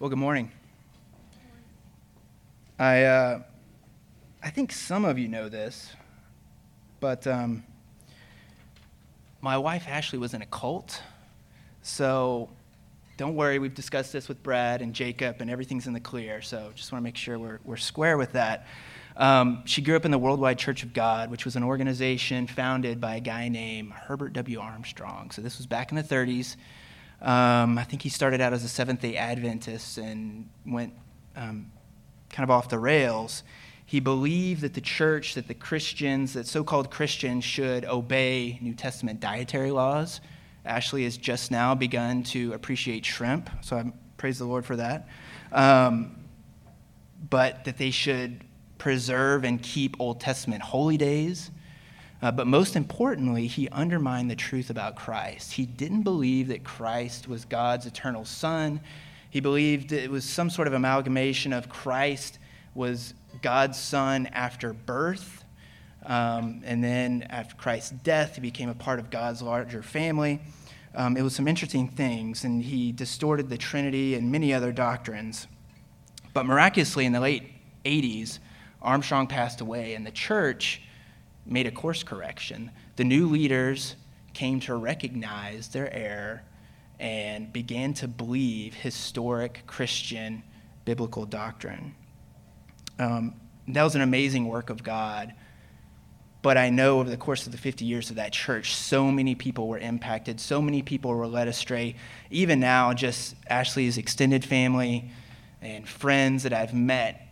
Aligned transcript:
Well, 0.00 0.08
good 0.08 0.18
morning. 0.18 0.50
I, 2.78 3.02
uh, 3.04 3.42
I 4.42 4.48
think 4.48 4.72
some 4.72 5.04
of 5.04 5.18
you 5.18 5.28
know 5.28 5.50
this, 5.50 5.92
but 7.00 7.26
um, 7.26 7.64
my 9.42 9.58
wife 9.58 9.84
Ashley 9.86 10.18
was 10.18 10.32
in 10.32 10.40
a 10.40 10.46
cult. 10.46 11.02
So 11.82 12.48
don't 13.18 13.34
worry, 13.34 13.58
we've 13.58 13.74
discussed 13.74 14.10
this 14.10 14.26
with 14.26 14.42
Brad 14.42 14.80
and 14.80 14.94
Jacob, 14.94 15.42
and 15.42 15.50
everything's 15.50 15.86
in 15.86 15.92
the 15.92 16.00
clear. 16.00 16.40
So 16.40 16.72
just 16.74 16.92
want 16.92 17.02
to 17.02 17.04
make 17.04 17.18
sure 17.18 17.38
we're, 17.38 17.60
we're 17.66 17.76
square 17.76 18.16
with 18.16 18.32
that. 18.32 18.68
Um, 19.18 19.64
she 19.66 19.82
grew 19.82 19.96
up 19.96 20.06
in 20.06 20.12
the 20.12 20.18
Worldwide 20.18 20.58
Church 20.58 20.82
of 20.82 20.94
God, 20.94 21.30
which 21.30 21.44
was 21.44 21.56
an 21.56 21.62
organization 21.62 22.46
founded 22.46 23.02
by 23.02 23.16
a 23.16 23.20
guy 23.20 23.48
named 23.48 23.92
Herbert 23.92 24.32
W. 24.32 24.60
Armstrong. 24.60 25.30
So 25.30 25.42
this 25.42 25.58
was 25.58 25.66
back 25.66 25.92
in 25.92 25.96
the 25.96 26.02
30s. 26.02 26.56
Um, 27.22 27.76
I 27.76 27.84
think 27.84 28.02
he 28.02 28.08
started 28.08 28.40
out 28.40 28.52
as 28.52 28.64
a 28.64 28.68
Seventh 28.68 29.00
day 29.00 29.16
Adventist 29.16 29.98
and 29.98 30.48
went 30.66 30.94
um, 31.36 31.70
kind 32.30 32.44
of 32.44 32.50
off 32.50 32.68
the 32.68 32.78
rails. 32.78 33.42
He 33.84 34.00
believed 34.00 34.62
that 34.62 34.74
the 34.74 34.80
church, 34.80 35.34
that 35.34 35.48
the 35.48 35.54
Christians, 35.54 36.34
that 36.34 36.46
so 36.46 36.62
called 36.64 36.90
Christians 36.90 37.44
should 37.44 37.84
obey 37.84 38.58
New 38.62 38.74
Testament 38.74 39.20
dietary 39.20 39.70
laws. 39.70 40.20
Ashley 40.64 41.04
has 41.04 41.16
just 41.16 41.50
now 41.50 41.74
begun 41.74 42.22
to 42.24 42.52
appreciate 42.52 43.04
shrimp, 43.04 43.50
so 43.62 43.76
I 43.76 43.92
praise 44.16 44.38
the 44.38 44.44
Lord 44.44 44.64
for 44.64 44.76
that. 44.76 45.08
Um, 45.52 46.16
but 47.28 47.64
that 47.64 47.78
they 47.78 47.90
should 47.90 48.44
preserve 48.78 49.44
and 49.44 49.62
keep 49.62 49.96
Old 49.98 50.20
Testament 50.20 50.62
holy 50.62 50.96
days 50.96 51.50
uh, 52.22 52.30
but 52.30 52.46
most 52.46 52.76
importantly, 52.76 53.46
he 53.46 53.68
undermined 53.70 54.30
the 54.30 54.36
truth 54.36 54.68
about 54.68 54.96
Christ. 54.96 55.52
He 55.52 55.64
didn't 55.64 56.02
believe 56.02 56.48
that 56.48 56.64
Christ 56.64 57.28
was 57.28 57.44
God's 57.44 57.86
eternal 57.86 58.24
Son. 58.24 58.80
He 59.30 59.40
believed 59.40 59.92
it 59.92 60.10
was 60.10 60.24
some 60.24 60.50
sort 60.50 60.68
of 60.68 60.74
amalgamation 60.74 61.52
of 61.52 61.68
Christ 61.68 62.38
was 62.74 63.14
God's 63.42 63.78
Son 63.78 64.26
after 64.28 64.72
birth. 64.72 65.44
Um, 66.04 66.62
and 66.64 66.82
then 66.82 67.26
after 67.30 67.54
Christ's 67.56 67.90
death, 67.90 68.34
he 68.34 68.40
became 68.40 68.68
a 68.68 68.74
part 68.74 68.98
of 68.98 69.10
God's 69.10 69.40
larger 69.40 69.82
family. 69.82 70.40
Um, 70.94 71.16
it 71.16 71.22
was 71.22 71.34
some 71.34 71.46
interesting 71.46 71.88
things, 71.88 72.44
and 72.44 72.62
he 72.62 72.92
distorted 72.92 73.48
the 73.48 73.56
Trinity 73.56 74.14
and 74.14 74.30
many 74.32 74.52
other 74.52 74.72
doctrines. 74.72 75.46
But 76.34 76.46
miraculously, 76.46 77.06
in 77.06 77.12
the 77.12 77.20
late 77.20 77.52
80s, 77.84 78.40
Armstrong 78.82 79.26
passed 79.26 79.60
away, 79.60 79.94
and 79.94 80.06
the 80.06 80.10
church 80.10 80.82
made 81.46 81.66
a 81.66 81.70
course 81.70 82.02
correction. 82.02 82.70
The 82.96 83.04
new 83.04 83.28
leaders 83.28 83.96
came 84.32 84.60
to 84.60 84.74
recognize 84.76 85.68
their 85.68 85.92
error 85.92 86.42
and 86.98 87.52
began 87.52 87.94
to 87.94 88.08
believe 88.08 88.74
historic 88.74 89.62
Christian 89.66 90.42
biblical 90.84 91.24
doctrine. 91.24 91.94
Um, 92.98 93.34
that 93.68 93.82
was 93.82 93.94
an 93.94 94.02
amazing 94.02 94.46
work 94.46 94.70
of 94.70 94.82
God. 94.82 95.34
But 96.42 96.56
I 96.56 96.70
know 96.70 97.00
over 97.00 97.10
the 97.10 97.18
course 97.18 97.46
of 97.46 97.52
the 97.52 97.58
50 97.58 97.84
years 97.84 98.08
of 98.10 98.16
that 98.16 98.32
church, 98.32 98.74
so 98.74 99.10
many 99.10 99.34
people 99.34 99.68
were 99.68 99.78
impacted, 99.78 100.40
so 100.40 100.62
many 100.62 100.82
people 100.82 101.14
were 101.14 101.26
led 101.26 101.48
astray. 101.48 101.96
Even 102.30 102.60
now, 102.60 102.94
just 102.94 103.34
Ashley's 103.48 103.98
extended 103.98 104.44
family 104.44 105.10
and 105.60 105.86
friends 105.86 106.44
that 106.44 106.54
I've 106.54 106.72
met 106.72 107.29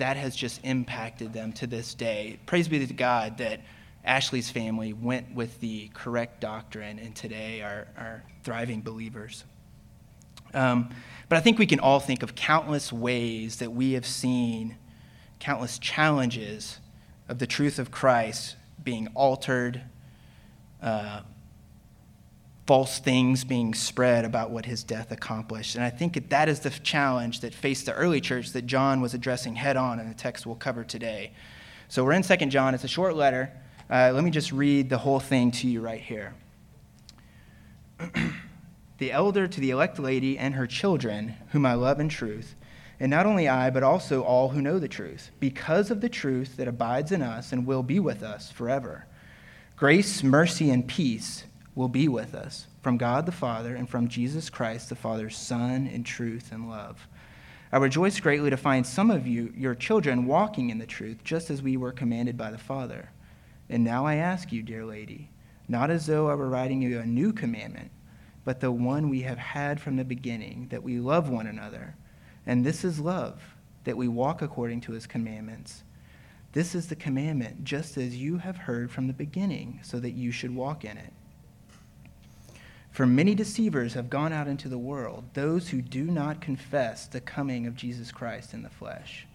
that 0.00 0.16
has 0.16 0.34
just 0.34 0.60
impacted 0.64 1.32
them 1.32 1.52
to 1.52 1.66
this 1.66 1.94
day. 1.94 2.38
Praise 2.46 2.68
be 2.68 2.84
to 2.84 2.92
God 2.92 3.38
that 3.38 3.60
Ashley's 4.02 4.50
family 4.50 4.94
went 4.94 5.34
with 5.34 5.60
the 5.60 5.88
correct 5.92 6.40
doctrine 6.40 6.98
and 6.98 7.14
today 7.14 7.60
are, 7.60 7.86
are 7.98 8.24
thriving 8.42 8.80
believers. 8.80 9.44
Um, 10.54 10.88
but 11.28 11.36
I 11.36 11.42
think 11.42 11.58
we 11.58 11.66
can 11.66 11.80
all 11.80 12.00
think 12.00 12.22
of 12.22 12.34
countless 12.34 12.90
ways 12.90 13.56
that 13.56 13.72
we 13.72 13.92
have 13.92 14.06
seen 14.06 14.76
countless 15.38 15.78
challenges 15.78 16.78
of 17.28 17.38
the 17.38 17.46
truth 17.46 17.78
of 17.78 17.90
Christ 17.90 18.56
being 18.82 19.08
altered, 19.14 19.82
uh, 20.82 21.20
false 22.70 23.00
things 23.00 23.42
being 23.42 23.74
spread 23.74 24.24
about 24.24 24.52
what 24.52 24.64
his 24.64 24.84
death 24.84 25.10
accomplished. 25.10 25.74
And 25.74 25.82
I 25.82 25.90
think 25.90 26.12
that, 26.14 26.30
that 26.30 26.48
is 26.48 26.60
the 26.60 26.70
challenge 26.70 27.40
that 27.40 27.52
faced 27.52 27.86
the 27.86 27.92
early 27.94 28.20
church 28.20 28.52
that 28.52 28.64
John 28.64 29.00
was 29.00 29.12
addressing 29.12 29.56
head 29.56 29.76
on 29.76 29.98
in 29.98 30.08
the 30.08 30.14
text 30.14 30.46
we'll 30.46 30.54
cover 30.54 30.84
today. 30.84 31.32
So 31.88 32.04
we're 32.04 32.12
in 32.12 32.22
2 32.22 32.36
John. 32.46 32.72
It's 32.76 32.84
a 32.84 32.86
short 32.86 33.16
letter. 33.16 33.50
Uh, 33.90 34.12
let 34.14 34.22
me 34.22 34.30
just 34.30 34.52
read 34.52 34.88
the 34.88 34.98
whole 34.98 35.18
thing 35.18 35.50
to 35.50 35.66
you 35.66 35.80
right 35.80 36.00
here. 36.00 36.32
the 38.98 39.10
elder 39.10 39.48
to 39.48 39.60
the 39.60 39.70
elect 39.70 39.98
lady 39.98 40.38
and 40.38 40.54
her 40.54 40.68
children, 40.68 41.34
whom 41.48 41.66
I 41.66 41.74
love 41.74 41.98
in 41.98 42.08
truth, 42.08 42.54
and 43.00 43.10
not 43.10 43.26
only 43.26 43.48
I, 43.48 43.70
but 43.70 43.82
also 43.82 44.22
all 44.22 44.50
who 44.50 44.62
know 44.62 44.78
the 44.78 44.86
truth, 44.86 45.32
because 45.40 45.90
of 45.90 46.00
the 46.00 46.08
truth 46.08 46.56
that 46.56 46.68
abides 46.68 47.10
in 47.10 47.20
us 47.20 47.50
and 47.50 47.66
will 47.66 47.82
be 47.82 47.98
with 47.98 48.22
us 48.22 48.48
forever. 48.52 49.06
Grace, 49.74 50.22
mercy, 50.22 50.70
and 50.70 50.86
peace 50.86 51.46
will 51.80 51.88
be 51.88 52.08
with 52.08 52.34
us 52.34 52.66
from 52.82 52.98
God 52.98 53.24
the 53.24 53.32
Father 53.32 53.74
and 53.74 53.88
from 53.88 54.06
Jesus 54.06 54.50
Christ, 54.50 54.90
the 54.90 54.94
Father's 54.94 55.34
Son, 55.34 55.86
in 55.86 56.04
truth 56.04 56.52
and 56.52 56.68
love. 56.68 57.08
I 57.72 57.78
rejoice 57.78 58.20
greatly 58.20 58.50
to 58.50 58.58
find 58.58 58.86
some 58.86 59.10
of 59.10 59.26
you, 59.26 59.50
your 59.56 59.74
children, 59.74 60.26
walking 60.26 60.68
in 60.68 60.78
the 60.78 60.84
truth, 60.84 61.24
just 61.24 61.48
as 61.48 61.62
we 61.62 61.78
were 61.78 61.90
commanded 61.90 62.36
by 62.36 62.50
the 62.50 62.58
Father. 62.58 63.08
And 63.70 63.82
now 63.82 64.04
I 64.04 64.16
ask 64.16 64.52
you, 64.52 64.62
dear 64.62 64.84
lady, 64.84 65.30
not 65.68 65.90
as 65.90 66.04
though 66.04 66.28
I 66.28 66.34
were 66.34 66.50
writing 66.50 66.82
you 66.82 66.98
a 66.98 67.06
new 67.06 67.32
commandment, 67.32 67.90
but 68.44 68.60
the 68.60 68.72
one 68.72 69.08
we 69.08 69.22
have 69.22 69.38
had 69.38 69.80
from 69.80 69.96
the 69.96 70.04
beginning, 70.04 70.66
that 70.68 70.82
we 70.82 70.98
love 70.98 71.30
one 71.30 71.46
another. 71.46 71.94
And 72.44 72.62
this 72.62 72.84
is 72.84 73.00
love, 73.00 73.40
that 73.84 73.96
we 73.96 74.06
walk 74.06 74.42
according 74.42 74.82
to 74.82 74.92
his 74.92 75.06
commandments. 75.06 75.82
This 76.52 76.74
is 76.74 76.88
the 76.88 76.96
commandment, 76.96 77.64
just 77.64 77.96
as 77.96 78.16
you 78.16 78.36
have 78.36 78.58
heard 78.58 78.90
from 78.90 79.06
the 79.06 79.14
beginning, 79.14 79.80
so 79.82 79.98
that 80.00 80.10
you 80.10 80.30
should 80.30 80.54
walk 80.54 80.84
in 80.84 80.98
it. 80.98 81.14
For 83.00 83.06
many 83.06 83.34
deceivers 83.34 83.94
have 83.94 84.10
gone 84.10 84.30
out 84.30 84.46
into 84.46 84.68
the 84.68 84.76
world, 84.76 85.24
those 85.32 85.70
who 85.70 85.80
do 85.80 86.04
not 86.04 86.42
confess 86.42 87.06
the 87.06 87.22
coming 87.22 87.66
of 87.66 87.74
Jesus 87.74 88.12
Christ 88.12 88.52
in 88.52 88.60
the 88.60 88.68
flesh. 88.68 89.26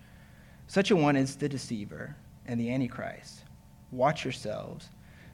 Such 0.68 0.92
a 0.92 0.96
one 0.96 1.16
is 1.16 1.36
the 1.36 1.50
deceiver 1.50 2.16
and 2.46 2.60
the 2.60 2.72
antichrist. 2.72 3.44
Watch 3.92 4.24
yourselves, 4.24 4.90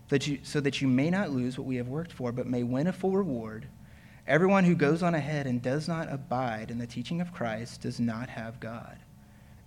that 0.07 0.27
you, 0.27 0.39
so 0.43 0.61
that 0.61 0.79
you 0.79 0.87
may 0.87 1.09
not 1.09 1.31
lose 1.31 1.57
what 1.57 1.67
we 1.67 1.75
have 1.75 1.89
worked 1.89 2.13
for, 2.13 2.31
but 2.31 2.47
may 2.47 2.63
win 2.63 2.87
a 2.87 2.93
full 2.93 3.17
reward. 3.17 3.67
Everyone 4.25 4.63
who 4.63 4.75
goes 4.75 5.03
on 5.03 5.13
ahead 5.13 5.45
and 5.45 5.61
does 5.61 5.89
not 5.89 6.09
abide 6.09 6.71
in 6.71 6.77
the 6.77 6.87
teaching 6.87 7.19
of 7.19 7.33
Christ 7.33 7.81
does 7.81 7.99
not 7.99 8.29
have 8.29 8.61
God. 8.61 8.97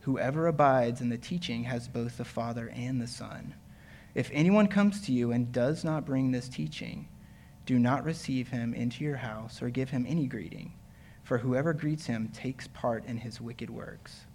Whoever 0.01 0.47
abides 0.47 1.03
in 1.03 1.11
the 1.11 1.19
teaching 1.19 1.65
has 1.65 1.87
both 1.87 2.17
the 2.17 2.25
Father 2.25 2.73
and 2.75 2.99
the 2.99 3.09
Son. 3.09 3.57
If 4.15 4.31
anyone 4.33 4.69
comes 4.69 5.03
to 5.03 5.13
you 5.13 5.33
and 5.33 5.53
does 5.53 5.85
not 5.85 6.07
bring 6.07 6.31
this 6.31 6.49
teaching, 6.49 7.09
do 7.67 7.79
not 7.79 8.05
receive 8.05 8.49
him 8.49 8.75
into 8.75 9.05
your 9.05 9.17
house 9.17 9.63
or 9.63 9.71
give 9.71 9.91
him 9.91 10.05
any 10.09 10.27
greeting, 10.27 10.73
for 11.23 11.39
whoever 11.39 11.73
greets 11.73 12.07
him 12.07 12.29
takes 12.29 12.69
part 12.69 13.05
in 13.07 13.17
his 13.17 13.41
wicked 13.41 13.71
works. 13.71 14.27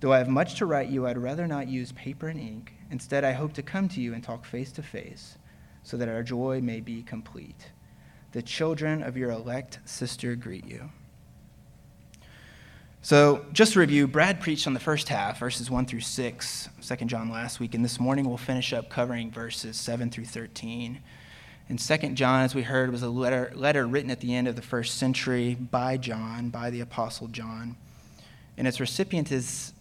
Though 0.00 0.12
I 0.12 0.18
have 0.18 0.28
much 0.28 0.56
to 0.56 0.66
write 0.66 0.90
you, 0.90 1.06
I'd 1.06 1.16
rather 1.16 1.46
not 1.46 1.68
use 1.68 1.92
paper 1.92 2.28
and 2.28 2.38
ink. 2.38 2.74
Instead, 2.90 3.24
I 3.24 3.32
hope 3.32 3.54
to 3.54 3.62
come 3.62 3.88
to 3.88 4.00
you 4.00 4.12
and 4.12 4.22
talk 4.22 4.44
face 4.44 4.70
to 4.72 4.82
face, 4.82 5.38
so 5.82 5.96
that 5.96 6.08
our 6.08 6.22
joy 6.22 6.60
may 6.60 6.80
be 6.80 7.02
complete. 7.02 7.70
The 8.32 8.42
children 8.42 9.02
of 9.02 9.16
your 9.16 9.30
elect 9.30 9.78
sister 9.84 10.36
greet 10.36 10.66
you. 10.66 10.90
So, 13.00 13.44
just 13.52 13.74
to 13.74 13.80
review, 13.80 14.06
Brad 14.06 14.40
preached 14.40 14.66
on 14.66 14.74
the 14.74 14.80
first 14.80 15.08
half, 15.08 15.38
verses 15.38 15.70
1 15.70 15.86
through 15.86 16.00
6, 16.00 16.68
2 16.80 16.96
John 17.04 17.30
last 17.30 17.60
week, 17.60 17.74
and 17.74 17.84
this 17.84 18.00
morning 18.00 18.26
we'll 18.26 18.38
finish 18.38 18.72
up 18.72 18.88
covering 18.88 19.30
verses 19.30 19.76
7 19.76 20.10
through 20.10 20.24
13. 20.24 21.00
And 21.68 21.80
Second 21.80 22.16
John, 22.16 22.42
as 22.42 22.54
we 22.54 22.62
heard, 22.62 22.90
was 22.92 23.02
a 23.02 23.08
letter, 23.08 23.50
letter 23.54 23.86
written 23.86 24.10
at 24.10 24.20
the 24.20 24.34
end 24.34 24.48
of 24.48 24.56
the 24.56 24.62
first 24.62 24.98
century 24.98 25.54
by 25.54 25.96
John, 25.96 26.50
by 26.50 26.70
the 26.70 26.80
Apostle 26.80 27.28
John. 27.28 27.76
And 28.58 28.68
its 28.68 28.80
recipient 28.80 29.32
is, 29.32 29.72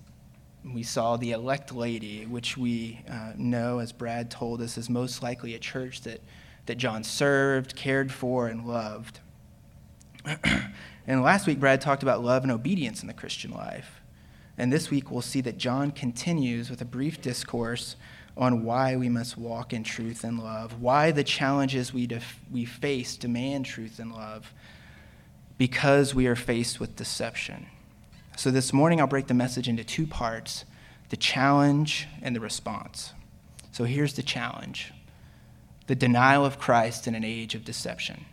we 0.74 0.84
saw, 0.84 1.18
the 1.18 1.32
elect 1.32 1.74
lady, 1.74 2.26
which 2.26 2.58
we 2.58 3.02
uh, 3.10 3.34
know, 3.36 3.80
as 3.80 3.92
Brad 3.92 4.32
told 4.32 4.62
us, 4.62 4.78
is 4.78 4.90
most 4.90 5.22
likely 5.22 5.56
a 5.56 5.60
church 5.60 6.02
that, 6.02 6.22
that 6.68 6.78
John 6.78 7.04
served, 7.04 7.76
cared 7.76 8.14
for, 8.14 8.48
and 8.48 8.66
loved. 8.66 9.20
and 11.06 11.22
last 11.22 11.48
week, 11.48 11.60
Brad 11.60 11.82
talked 11.82 12.02
about 12.02 12.24
love 12.24 12.44
and 12.44 12.52
obedience 12.52 13.02
in 13.02 13.08
the 13.08 13.14
Christian 13.14 13.52
life. 13.52 14.00
And 14.58 14.72
this 14.72 14.90
week, 14.90 15.12
we'll 15.12 15.22
see 15.22 15.42
that 15.42 15.58
John 15.58 15.92
continues 15.92 16.70
with 16.70 16.82
a 16.82 16.86
brief 16.86 17.22
discourse 17.22 17.98
on 18.36 18.64
why 18.64 18.96
we 18.96 19.10
must 19.10 19.38
walk 19.38 19.74
in 19.74 19.84
truth 19.84 20.24
and 20.24 20.40
love, 20.40 20.82
why 20.82 21.12
the 21.12 21.24
challenges 21.24 21.94
we, 21.94 22.08
def- 22.08 22.40
we 22.52 22.66
face 22.66 23.16
demand 23.16 23.66
truth 23.66 24.00
and 24.00 24.12
love, 24.12 24.52
because 25.58 26.16
we 26.16 26.26
are 26.28 26.36
faced 26.36 26.80
with 26.80 26.96
deception. 26.96 27.68
So 28.36 28.50
this 28.50 28.74
morning, 28.74 29.00
I'll 29.00 29.08
break 29.08 29.28
the 29.28 29.34
message 29.34 29.68
into 29.68 29.84
two 29.84 30.08
parts 30.08 30.66
the 31.10 31.18
challenge 31.18 32.08
and 32.24 32.36
the 32.36 32.40
response. 32.40 33.14
So 33.72 33.84
here's 33.84 34.14
the 34.14 34.24
challenge 34.24 34.92
the 35.86 35.96
denial 35.96 36.46
of 36.46 36.58
Christ 36.58 37.08
in 37.08 37.14
an 37.14 37.24
age 37.24 37.54
of 37.56 37.66
deception. 37.66 38.26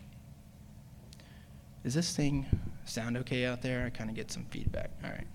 Is 1.85 1.94
this 1.94 2.14
thing 2.14 2.46
Sound 2.91 3.17
okay 3.19 3.46
out 3.46 3.62
there? 3.62 3.85
I 3.87 3.91
kind 3.91 4.11
of 4.11 4.17
get 4.17 4.32
some 4.32 4.44
feedback. 4.50 4.91
All 5.05 5.11
right. 5.11 5.26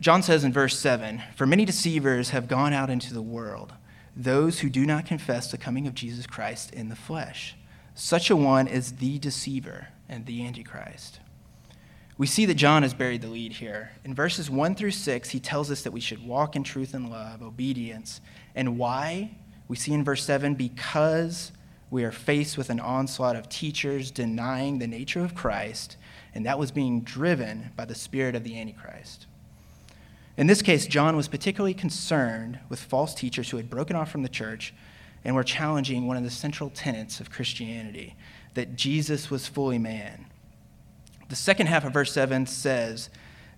John 0.00 0.22
says 0.22 0.44
in 0.44 0.52
verse 0.52 0.78
7 0.78 1.22
For 1.34 1.46
many 1.46 1.64
deceivers 1.64 2.30
have 2.30 2.48
gone 2.48 2.72
out 2.72 2.90
into 2.90 3.14
the 3.14 3.22
world, 3.22 3.74
those 4.14 4.60
who 4.60 4.68
do 4.68 4.86
not 4.86 5.06
confess 5.06 5.50
the 5.50 5.58
coming 5.58 5.86
of 5.86 5.94
Jesus 5.94 6.26
Christ 6.26 6.72
in 6.72 6.88
the 6.88 6.96
flesh. 6.96 7.56
Such 7.94 8.30
a 8.30 8.36
one 8.36 8.66
is 8.66 8.92
the 8.92 9.18
deceiver 9.18 9.88
and 10.08 10.26
the 10.26 10.46
Antichrist. 10.46 11.20
We 12.18 12.26
see 12.26 12.46
that 12.46 12.54
John 12.54 12.82
has 12.82 12.94
buried 12.94 13.22
the 13.22 13.28
lead 13.28 13.54
here. 13.54 13.90
In 14.04 14.14
verses 14.14 14.50
1 14.50 14.74
through 14.74 14.92
6, 14.92 15.30
he 15.30 15.40
tells 15.40 15.70
us 15.70 15.82
that 15.82 15.92
we 15.92 16.00
should 16.00 16.26
walk 16.26 16.56
in 16.56 16.62
truth 16.62 16.94
and 16.94 17.10
love, 17.10 17.42
obedience. 17.42 18.22
And 18.54 18.78
why? 18.78 19.32
We 19.68 19.76
see 19.76 19.92
in 19.92 20.04
verse 20.04 20.24
7 20.24 20.54
because 20.54 21.52
we 21.90 22.04
are 22.04 22.12
faced 22.12 22.56
with 22.56 22.70
an 22.70 22.80
onslaught 22.80 23.36
of 23.36 23.48
teachers 23.48 24.10
denying 24.10 24.78
the 24.78 24.86
nature 24.86 25.24
of 25.24 25.34
Christ, 25.34 25.96
and 26.34 26.46
that 26.46 26.58
was 26.58 26.70
being 26.70 27.02
driven 27.02 27.70
by 27.76 27.84
the 27.84 27.94
spirit 27.94 28.34
of 28.34 28.44
the 28.44 28.58
Antichrist. 28.58 29.26
In 30.36 30.46
this 30.46 30.62
case, 30.62 30.86
John 30.86 31.16
was 31.16 31.28
particularly 31.28 31.74
concerned 31.74 32.58
with 32.68 32.78
false 32.78 33.14
teachers 33.14 33.50
who 33.50 33.56
had 33.56 33.70
broken 33.70 33.96
off 33.96 34.10
from 34.10 34.22
the 34.22 34.28
church 34.28 34.74
and 35.24 35.34
were 35.34 35.44
challenging 35.44 36.06
one 36.06 36.16
of 36.16 36.24
the 36.24 36.30
central 36.30 36.70
tenets 36.70 37.20
of 37.20 37.30
Christianity 37.30 38.14
that 38.54 38.76
Jesus 38.76 39.30
was 39.30 39.46
fully 39.46 39.78
man. 39.78 40.26
The 41.28 41.36
second 41.36 41.66
half 41.66 41.84
of 41.84 41.92
verse 41.92 42.12
7 42.12 42.46
says 42.46 43.10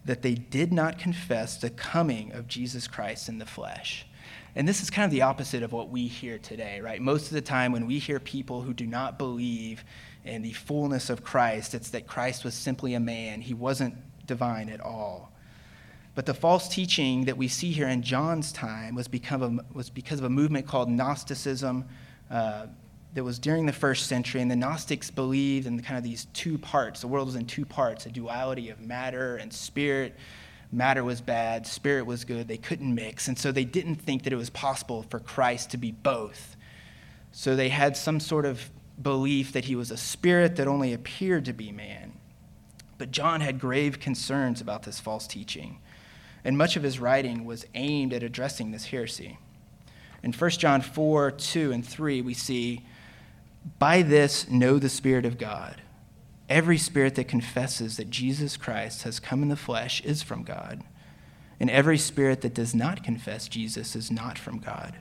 that 0.04 0.22
they 0.22 0.34
did 0.34 0.72
not 0.72 0.98
confess 0.98 1.56
the 1.56 1.70
coming 1.70 2.32
of 2.32 2.48
Jesus 2.48 2.86
Christ 2.86 3.28
in 3.28 3.38
the 3.38 3.46
flesh. 3.46 4.06
And 4.54 4.66
this 4.66 4.80
is 4.80 4.88
kind 4.88 5.04
of 5.04 5.10
the 5.10 5.22
opposite 5.22 5.62
of 5.62 5.72
what 5.72 5.90
we 5.90 6.06
hear 6.06 6.38
today, 6.38 6.80
right? 6.80 7.00
Most 7.00 7.26
of 7.26 7.34
the 7.34 7.40
time, 7.40 7.72
when 7.72 7.86
we 7.86 7.98
hear 7.98 8.18
people 8.18 8.62
who 8.62 8.72
do 8.72 8.86
not 8.86 9.18
believe 9.18 9.84
in 10.24 10.42
the 10.42 10.52
fullness 10.52 11.10
of 11.10 11.22
Christ, 11.22 11.74
it's 11.74 11.90
that 11.90 12.06
Christ 12.06 12.44
was 12.44 12.54
simply 12.54 12.94
a 12.94 13.00
man, 13.00 13.40
he 13.40 13.54
wasn't 13.54 13.94
divine 14.26 14.68
at 14.68 14.80
all. 14.80 15.32
But 16.18 16.26
the 16.26 16.34
false 16.34 16.68
teaching 16.68 17.26
that 17.26 17.36
we 17.36 17.46
see 17.46 17.70
here 17.70 17.86
in 17.86 18.02
John's 18.02 18.50
time 18.50 18.96
was, 18.96 19.06
become 19.06 19.40
a, 19.40 19.72
was 19.72 19.88
because 19.88 20.18
of 20.18 20.24
a 20.24 20.28
movement 20.28 20.66
called 20.66 20.90
Gnosticism. 20.90 21.84
Uh, 22.28 22.66
that 23.14 23.22
was 23.22 23.38
during 23.38 23.66
the 23.66 23.72
first 23.72 24.08
century, 24.08 24.40
and 24.40 24.50
the 24.50 24.56
Gnostics 24.56 25.12
believed 25.12 25.68
in 25.68 25.80
kind 25.80 25.96
of 25.96 26.02
these 26.02 26.24
two 26.32 26.58
parts. 26.58 27.02
The 27.02 27.06
world 27.06 27.26
was 27.26 27.36
in 27.36 27.46
two 27.46 27.64
parts 27.64 28.04
a 28.04 28.08
duality 28.08 28.68
of 28.68 28.80
matter 28.80 29.36
and 29.36 29.52
spirit. 29.52 30.16
Matter 30.72 31.04
was 31.04 31.20
bad, 31.20 31.68
spirit 31.68 32.04
was 32.04 32.24
good. 32.24 32.48
They 32.48 32.56
couldn't 32.56 32.92
mix. 32.92 33.28
And 33.28 33.38
so 33.38 33.52
they 33.52 33.64
didn't 33.64 34.02
think 34.02 34.24
that 34.24 34.32
it 34.32 34.36
was 34.36 34.50
possible 34.50 35.04
for 35.04 35.20
Christ 35.20 35.70
to 35.70 35.76
be 35.76 35.92
both. 35.92 36.56
So 37.30 37.54
they 37.54 37.68
had 37.68 37.96
some 37.96 38.18
sort 38.18 38.44
of 38.44 38.70
belief 39.00 39.52
that 39.52 39.66
he 39.66 39.76
was 39.76 39.92
a 39.92 39.96
spirit 39.96 40.56
that 40.56 40.66
only 40.66 40.92
appeared 40.92 41.44
to 41.44 41.52
be 41.52 41.70
man. 41.70 42.14
But 42.98 43.12
John 43.12 43.40
had 43.40 43.60
grave 43.60 44.00
concerns 44.00 44.60
about 44.60 44.82
this 44.82 44.98
false 44.98 45.28
teaching, 45.28 45.78
and 46.44 46.56
much 46.56 46.76
of 46.76 46.82
his 46.82 47.00
writing 47.00 47.44
was 47.44 47.66
aimed 47.74 48.12
at 48.12 48.22
addressing 48.22 48.70
this 48.70 48.86
heresy. 48.86 49.38
In 50.22 50.32
1 50.32 50.50
John 50.52 50.80
4 50.80 51.30
2 51.30 51.72
and 51.72 51.86
3, 51.86 52.20
we 52.22 52.34
see 52.34 52.84
by 53.78 54.02
this, 54.02 54.48
know 54.48 54.78
the 54.78 54.88
Spirit 54.88 55.26
of 55.26 55.38
God. 55.38 55.82
Every 56.48 56.78
spirit 56.78 57.14
that 57.16 57.28
confesses 57.28 57.98
that 57.98 58.08
Jesus 58.08 58.56
Christ 58.56 59.02
has 59.02 59.20
come 59.20 59.42
in 59.42 59.50
the 59.50 59.56
flesh 59.56 60.00
is 60.00 60.22
from 60.22 60.44
God. 60.44 60.82
And 61.60 61.68
every 61.68 61.98
spirit 61.98 62.40
that 62.40 62.54
does 62.54 62.74
not 62.74 63.04
confess 63.04 63.48
Jesus 63.48 63.94
is 63.94 64.10
not 64.10 64.38
from 64.38 64.58
God. 64.58 64.96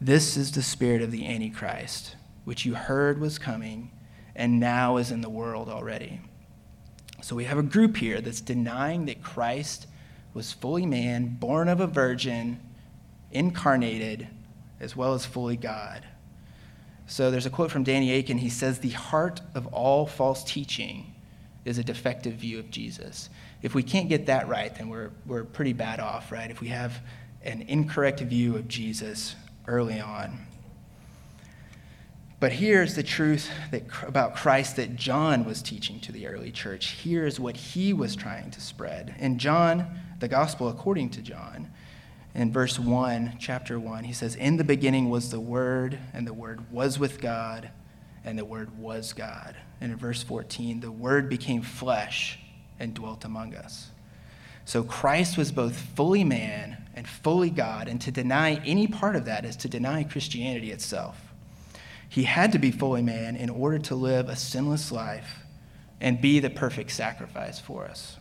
This 0.00 0.36
is 0.36 0.52
the 0.52 0.62
spirit 0.62 1.02
of 1.02 1.10
the 1.10 1.26
Antichrist, 1.26 2.14
which 2.44 2.64
you 2.64 2.74
heard 2.74 3.18
was 3.20 3.38
coming 3.38 3.90
and 4.36 4.60
now 4.60 4.96
is 4.98 5.10
in 5.10 5.20
the 5.20 5.30
world 5.30 5.68
already. 5.68 6.20
So 7.22 7.34
we 7.34 7.44
have 7.44 7.58
a 7.58 7.62
group 7.62 7.96
here 7.96 8.20
that's 8.20 8.40
denying 8.40 9.06
that 9.06 9.22
Christ 9.22 9.86
was 10.34 10.52
fully 10.52 10.84
man, 10.84 11.36
born 11.38 11.68
of 11.68 11.80
a 11.80 11.86
virgin, 11.86 12.60
incarnated, 13.30 14.28
as 14.80 14.94
well 14.94 15.14
as 15.14 15.24
fully 15.24 15.56
God. 15.56 16.04
So 17.06 17.30
there's 17.30 17.46
a 17.46 17.50
quote 17.50 17.70
from 17.70 17.84
Danny 17.84 18.12
Akin. 18.12 18.38
He 18.38 18.50
says, 18.50 18.80
The 18.80 18.90
heart 18.90 19.40
of 19.54 19.66
all 19.68 20.06
false 20.06 20.42
teaching 20.42 21.14
is 21.64 21.78
a 21.78 21.84
defective 21.84 22.34
view 22.34 22.58
of 22.58 22.70
Jesus. 22.70 23.30
If 23.62 23.74
we 23.74 23.82
can't 23.82 24.08
get 24.08 24.26
that 24.26 24.48
right, 24.48 24.74
then 24.74 24.88
we're, 24.88 25.10
we're 25.26 25.44
pretty 25.44 25.72
bad 25.72 26.00
off, 26.00 26.30
right? 26.32 26.50
If 26.50 26.60
we 26.60 26.68
have 26.68 27.00
an 27.42 27.62
incorrect 27.62 28.20
view 28.20 28.56
of 28.56 28.68
Jesus 28.68 29.36
early 29.66 30.00
on. 30.00 30.46
But 32.40 32.52
here's 32.52 32.94
the 32.94 33.02
truth 33.02 33.48
that, 33.70 33.84
about 34.02 34.36
Christ 34.36 34.76
that 34.76 34.96
John 34.96 35.44
was 35.44 35.62
teaching 35.62 36.00
to 36.00 36.12
the 36.12 36.26
early 36.26 36.50
church. 36.50 36.96
Here's 37.02 37.38
what 37.38 37.56
he 37.56 37.92
was 37.92 38.16
trying 38.16 38.50
to 38.50 38.60
spread. 38.60 39.14
In 39.18 39.38
John, 39.38 39.98
the 40.20 40.28
gospel 40.28 40.68
according 40.68 41.10
to 41.10 41.22
John, 41.22 41.70
in 42.34 42.52
verse 42.52 42.78
1, 42.78 43.36
chapter 43.38 43.78
1, 43.78 44.04
he 44.04 44.12
says, 44.12 44.34
In 44.34 44.56
the 44.56 44.64
beginning 44.64 45.08
was 45.08 45.30
the 45.30 45.40
Word, 45.40 45.98
and 46.12 46.26
the 46.26 46.34
Word 46.34 46.70
was 46.72 46.98
with 46.98 47.20
God, 47.20 47.70
and 48.24 48.36
the 48.36 48.44
Word 48.44 48.76
was 48.78 49.12
God. 49.12 49.54
And 49.80 49.92
in 49.92 49.98
verse 49.98 50.22
14, 50.22 50.80
the 50.80 50.90
Word 50.90 51.28
became 51.28 51.62
flesh 51.62 52.40
and 52.80 52.92
dwelt 52.92 53.24
among 53.24 53.54
us. 53.54 53.90
So 54.64 54.82
Christ 54.82 55.38
was 55.38 55.52
both 55.52 55.76
fully 55.76 56.24
man 56.24 56.78
and 56.94 57.06
fully 57.06 57.50
God, 57.50 57.86
and 57.86 58.00
to 58.00 58.10
deny 58.10 58.54
any 58.64 58.88
part 58.88 59.14
of 59.14 59.26
that 59.26 59.44
is 59.44 59.56
to 59.56 59.68
deny 59.68 60.02
Christianity 60.02 60.72
itself. 60.72 61.23
He 62.08 62.24
had 62.24 62.52
to 62.52 62.58
be 62.58 62.70
fully 62.70 63.02
man 63.02 63.36
in 63.36 63.50
order 63.50 63.78
to 63.78 63.94
live 63.94 64.28
a 64.28 64.36
sinless 64.36 64.92
life 64.92 65.40
and 66.00 66.20
be 66.20 66.40
the 66.40 66.50
perfect 66.50 66.90
sacrifice 66.90 67.58
for 67.58 67.84
us. 67.84 68.16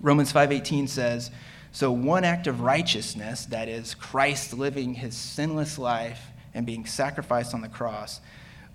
Romans 0.00 0.32
5:18 0.32 0.88
says, 0.88 1.30
so, 1.74 1.90
one 1.90 2.22
act 2.22 2.46
of 2.46 2.60
righteousness, 2.60 3.46
that 3.46 3.68
is, 3.68 3.96
Christ 3.96 4.54
living 4.54 4.94
his 4.94 5.16
sinless 5.16 5.76
life 5.76 6.28
and 6.54 6.64
being 6.64 6.86
sacrificed 6.86 7.52
on 7.52 7.62
the 7.62 7.68
cross, 7.68 8.20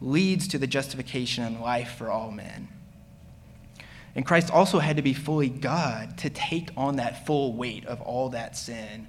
leads 0.01 0.49
to 0.49 0.57
the 0.57 0.67
justification 0.67 1.45
and 1.45 1.61
life 1.61 1.95
for 1.97 2.11
all 2.11 2.29
men. 2.29 2.67
And 4.15 4.25
Christ 4.25 4.51
also 4.51 4.79
had 4.79 4.97
to 4.97 5.01
be 5.01 5.13
fully 5.13 5.47
God 5.47 6.17
to 6.17 6.29
take 6.29 6.71
on 6.75 6.97
that 6.97 7.25
full 7.25 7.53
weight 7.53 7.85
of 7.85 8.01
all 8.01 8.27
that 8.31 8.57
sin 8.57 9.07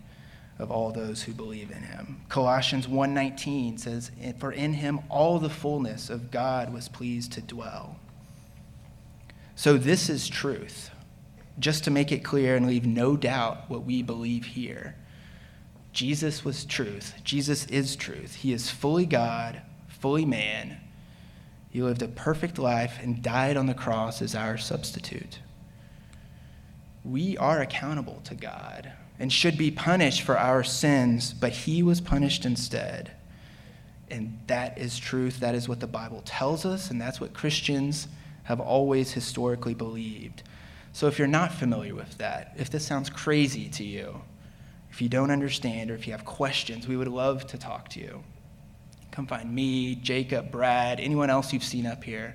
of 0.60 0.70
all 0.70 0.92
those 0.92 1.22
who 1.22 1.32
believe 1.32 1.70
in 1.70 1.82
him. 1.82 2.20
Colossians 2.28 2.86
1:19 2.86 3.78
says, 3.78 4.10
"For 4.38 4.52
in 4.52 4.74
him 4.74 5.00
all 5.08 5.38
the 5.38 5.50
fullness 5.50 6.10
of 6.10 6.30
God 6.30 6.72
was 6.72 6.88
pleased 6.88 7.32
to 7.32 7.40
dwell." 7.40 7.96
So 9.56 9.76
this 9.76 10.08
is 10.08 10.28
truth 10.28 10.90
just 11.58 11.84
to 11.84 11.90
make 11.90 12.12
it 12.12 12.24
clear 12.24 12.56
and 12.56 12.66
leave 12.66 12.86
no 12.86 13.16
doubt 13.16 13.68
what 13.68 13.84
we 13.84 14.02
believe 14.02 14.46
here. 14.46 14.94
Jesus 15.92 16.44
was 16.44 16.64
truth. 16.64 17.14
Jesus 17.24 17.66
is 17.66 17.96
truth. 17.96 18.36
He 18.36 18.52
is 18.52 18.70
fully 18.70 19.06
God, 19.06 19.62
fully 19.88 20.24
man. 20.24 20.78
He 21.68 21.82
lived 21.82 22.02
a 22.02 22.08
perfect 22.08 22.58
life 22.58 22.98
and 23.02 23.22
died 23.22 23.56
on 23.56 23.66
the 23.66 23.74
cross 23.74 24.22
as 24.22 24.34
our 24.34 24.56
substitute. 24.56 25.40
We 27.04 27.36
are 27.36 27.60
accountable 27.60 28.20
to 28.24 28.34
God 28.34 28.92
and 29.20 29.30
should 29.30 29.58
be 29.58 29.70
punished 29.70 30.22
for 30.22 30.38
our 30.38 30.64
sins, 30.64 31.34
but 31.34 31.52
he 31.52 31.82
was 31.82 32.00
punished 32.00 32.46
instead. 32.46 33.12
And 34.10 34.40
that 34.46 34.78
is 34.78 34.98
truth. 34.98 35.38
That 35.40 35.54
is 35.54 35.68
what 35.68 35.78
the 35.78 35.86
Bible 35.86 36.22
tells 36.24 36.64
us, 36.64 36.90
and 36.90 36.98
that's 36.98 37.20
what 37.20 37.34
Christians 37.34 38.08
have 38.44 38.58
always 38.58 39.12
historically 39.12 39.74
believed. 39.74 40.42
So 40.92 41.06
if 41.06 41.18
you're 41.18 41.28
not 41.28 41.52
familiar 41.52 41.94
with 41.94 42.16
that, 42.18 42.54
if 42.56 42.70
this 42.70 42.84
sounds 42.84 43.10
crazy 43.10 43.68
to 43.68 43.84
you, 43.84 44.22
if 44.90 45.02
you 45.02 45.08
don't 45.08 45.30
understand, 45.30 45.90
or 45.90 45.94
if 45.94 46.06
you 46.06 46.12
have 46.12 46.24
questions, 46.24 46.88
we 46.88 46.96
would 46.96 47.06
love 47.06 47.46
to 47.48 47.58
talk 47.58 47.90
to 47.90 48.00
you. 48.00 48.24
Come 49.12 49.26
find 49.26 49.54
me, 49.54 49.96
Jacob, 49.96 50.50
Brad, 50.50 50.98
anyone 50.98 51.28
else 51.28 51.52
you've 51.52 51.62
seen 51.62 51.86
up 51.86 52.02
here, 52.02 52.34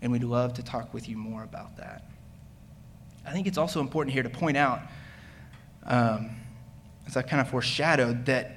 and 0.00 0.12
we'd 0.12 0.22
love 0.22 0.54
to 0.54 0.62
talk 0.62 0.94
with 0.94 1.08
you 1.08 1.16
more 1.16 1.42
about 1.42 1.76
that. 1.76 2.08
I 3.26 3.32
think 3.32 3.48
it's 3.48 3.58
also 3.58 3.80
important 3.80 4.14
here 4.14 4.22
to 4.22 4.30
point 4.30 4.56
out, 4.56 4.80
um, 5.86 6.36
as 7.06 7.16
I 7.16 7.22
kind 7.22 7.40
of 7.40 7.48
foreshadowed, 7.48 8.26
that 8.26 8.56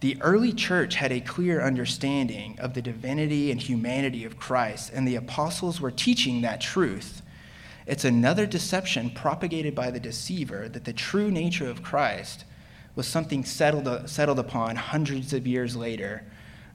the 0.00 0.20
early 0.20 0.52
church 0.52 0.96
had 0.96 1.12
a 1.12 1.20
clear 1.20 1.62
understanding 1.62 2.58
of 2.58 2.74
the 2.74 2.82
divinity 2.82 3.50
and 3.50 3.60
humanity 3.60 4.24
of 4.24 4.36
Christ, 4.36 4.90
and 4.92 5.08
the 5.08 5.16
apostles 5.16 5.80
were 5.80 5.90
teaching 5.90 6.42
that 6.42 6.60
truth. 6.60 7.22
It's 7.86 8.04
another 8.04 8.46
deception 8.46 9.10
propagated 9.10 9.74
by 9.74 9.90
the 9.90 10.00
deceiver 10.00 10.68
that 10.68 10.84
the 10.84 10.92
true 10.92 11.30
nature 11.30 11.68
of 11.68 11.82
Christ 11.82 12.44
was 12.96 13.06
something 13.06 13.44
settled, 13.44 14.08
settled 14.08 14.38
upon 14.38 14.76
hundreds 14.76 15.32
of 15.32 15.46
years 15.46 15.76
later. 15.76 16.24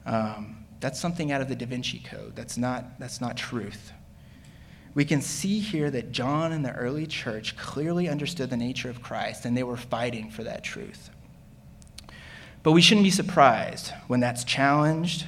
Um, 0.06 0.64
that's 0.80 1.00
something 1.00 1.30
out 1.30 1.40
of 1.40 1.48
the 1.48 1.56
Da 1.56 1.66
Vinci 1.66 2.00
Code. 2.00 2.34
That's 2.34 2.56
not, 2.56 2.98
that's 2.98 3.20
not 3.20 3.36
truth. 3.36 3.92
We 4.94 5.04
can 5.04 5.22
see 5.22 5.60
here 5.60 5.90
that 5.90 6.12
John 6.12 6.52
and 6.52 6.64
the 6.64 6.72
early 6.72 7.06
church 7.06 7.56
clearly 7.56 8.08
understood 8.08 8.50
the 8.50 8.56
nature 8.56 8.90
of 8.90 9.02
Christ, 9.02 9.44
and 9.44 9.56
they 9.56 9.62
were 9.62 9.76
fighting 9.76 10.30
for 10.30 10.42
that 10.44 10.64
truth. 10.64 11.10
But 12.62 12.72
we 12.72 12.82
shouldn't 12.82 13.04
be 13.04 13.10
surprised 13.10 13.92
when 14.08 14.20
that's 14.20 14.44
challenged, 14.44 15.26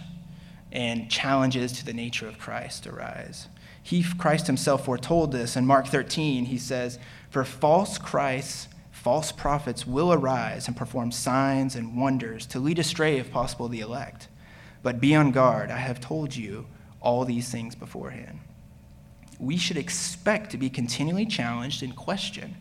and 0.73 1.11
challenges 1.11 1.73
to 1.73 1.85
the 1.85 1.93
nature 1.93 2.27
of 2.27 2.39
Christ 2.39 2.87
arise. 2.87 3.49
He, 3.83 4.03
Christ 4.03 4.47
himself 4.47 4.87
foretold 4.87 5.33
this 5.33 5.57
in 5.57 5.67
Mark 5.67 5.87
13. 5.87 6.47
He 6.47 6.59
says, 6.59 6.99
For 7.31 7.45
false 7.45 7.99
Christs, 7.99 8.69
false 8.91 9.33
prophets 9.33 9.87
will 9.87 10.13
arise 10.13 10.67
and 10.67 10.77
perform 10.77 11.13
signs 11.13 11.77
and 11.77 11.97
wonders 11.97 12.47
to 12.47 12.59
lead 12.59 12.79
astray, 12.79 13.19
if 13.19 13.31
possible, 13.31 13.69
the 13.69 13.81
elect. 13.81 14.29
But 14.83 15.01
be 15.01 15.15
on 15.15 15.31
guard. 15.31 15.71
I 15.71 15.79
have 15.79 16.01
told 16.01 16.35
you 16.35 16.67
all 17.01 17.25
these 17.25 17.51
things 17.51 17.75
beforehand. 17.75 18.39
We 19.43 19.57
should 19.57 19.77
expect 19.77 20.53
to 20.53 20.57
be 20.57 20.71
continually 20.71 21.27
challenged 21.27 21.83
and 21.83 21.97
questioned 21.97 22.55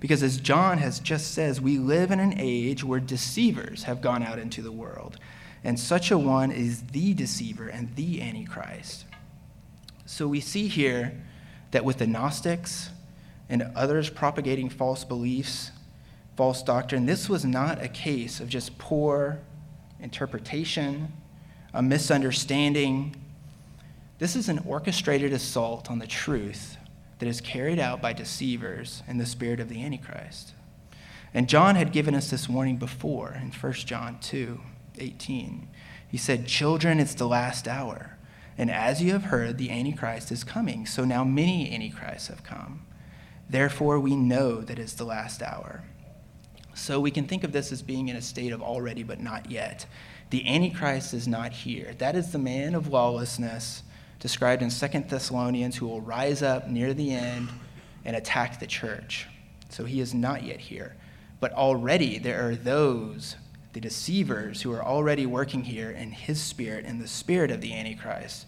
because, 0.00 0.22
as 0.22 0.36
John 0.36 0.76
has 0.78 1.00
just 1.00 1.32
says, 1.32 1.62
we 1.62 1.78
live 1.78 2.10
in 2.10 2.20
an 2.20 2.34
age 2.36 2.84
where 2.84 3.00
deceivers 3.00 3.84
have 3.84 4.02
gone 4.02 4.22
out 4.22 4.38
into 4.38 4.60
the 4.60 4.70
world. 4.70 5.16
And 5.64 5.80
such 5.80 6.10
a 6.10 6.18
one 6.18 6.50
is 6.52 6.82
the 6.88 7.14
deceiver 7.14 7.68
and 7.68 7.96
the 7.96 8.20
Antichrist. 8.20 9.06
So 10.04 10.28
we 10.28 10.40
see 10.40 10.68
here 10.68 11.18
that 11.70 11.86
with 11.86 11.96
the 11.96 12.06
Gnostics 12.06 12.90
and 13.48 13.62
others 13.74 14.10
propagating 14.10 14.68
false 14.68 15.04
beliefs, 15.04 15.70
false 16.36 16.62
doctrine, 16.62 17.06
this 17.06 17.30
was 17.30 17.46
not 17.46 17.82
a 17.82 17.88
case 17.88 18.40
of 18.40 18.50
just 18.50 18.76
poor 18.76 19.40
interpretation, 20.00 21.12
a 21.72 21.82
misunderstanding. 21.82 23.16
This 24.18 24.34
is 24.34 24.48
an 24.48 24.60
orchestrated 24.66 25.34
assault 25.34 25.90
on 25.90 25.98
the 25.98 26.06
truth 26.06 26.78
that 27.18 27.28
is 27.28 27.42
carried 27.42 27.78
out 27.78 28.00
by 28.00 28.14
deceivers 28.14 29.02
in 29.06 29.18
the 29.18 29.26
spirit 29.26 29.60
of 29.60 29.68
the 29.68 29.84
Antichrist. 29.84 30.54
And 31.34 31.50
John 31.50 31.76
had 31.76 31.92
given 31.92 32.14
us 32.14 32.30
this 32.30 32.48
warning 32.48 32.78
before 32.78 33.38
in 33.40 33.52
1 33.52 33.72
John 33.74 34.18
2 34.20 34.60
18. 34.98 35.68
He 36.08 36.16
said, 36.16 36.46
Children, 36.46 36.98
it's 36.98 37.14
the 37.14 37.26
last 37.26 37.68
hour. 37.68 38.16
And 38.56 38.70
as 38.70 39.02
you 39.02 39.12
have 39.12 39.24
heard, 39.24 39.58
the 39.58 39.70
Antichrist 39.70 40.32
is 40.32 40.44
coming. 40.44 40.86
So 40.86 41.04
now 41.04 41.22
many 41.22 41.70
Antichrists 41.70 42.28
have 42.28 42.42
come. 42.42 42.86
Therefore, 43.50 44.00
we 44.00 44.16
know 44.16 44.62
that 44.62 44.78
it's 44.78 44.94
the 44.94 45.04
last 45.04 45.42
hour. 45.42 45.84
So 46.72 47.00
we 47.00 47.10
can 47.10 47.26
think 47.26 47.44
of 47.44 47.52
this 47.52 47.70
as 47.70 47.82
being 47.82 48.08
in 48.08 48.16
a 48.16 48.22
state 48.22 48.52
of 48.52 48.62
already 48.62 49.02
but 49.02 49.20
not 49.20 49.50
yet. 49.50 49.84
The 50.30 50.46
Antichrist 50.46 51.12
is 51.12 51.28
not 51.28 51.52
here. 51.52 51.94
That 51.98 52.16
is 52.16 52.32
the 52.32 52.38
man 52.38 52.74
of 52.74 52.88
lawlessness 52.88 53.82
described 54.20 54.62
in 54.62 54.70
Second 54.70 55.08
Thessalonians 55.08 55.76
who 55.76 55.86
will 55.86 56.00
rise 56.00 56.42
up 56.42 56.68
near 56.68 56.94
the 56.94 57.12
end 57.12 57.48
and 58.04 58.16
attack 58.16 58.60
the 58.60 58.66
church. 58.66 59.26
So 59.68 59.84
he 59.84 60.00
is 60.00 60.14
not 60.14 60.42
yet 60.42 60.60
here. 60.60 60.96
But 61.40 61.52
already 61.52 62.18
there 62.18 62.48
are 62.48 62.54
those 62.54 63.36
the 63.76 63.80
deceivers 63.80 64.62
who 64.62 64.72
are 64.72 64.82
already 64.82 65.26
working 65.26 65.64
here 65.64 65.90
in 65.90 66.10
his 66.10 66.40
spirit, 66.40 66.86
in 66.86 66.98
the 66.98 67.06
spirit 67.06 67.50
of 67.50 67.60
the 67.60 67.74
Antichrist, 67.74 68.46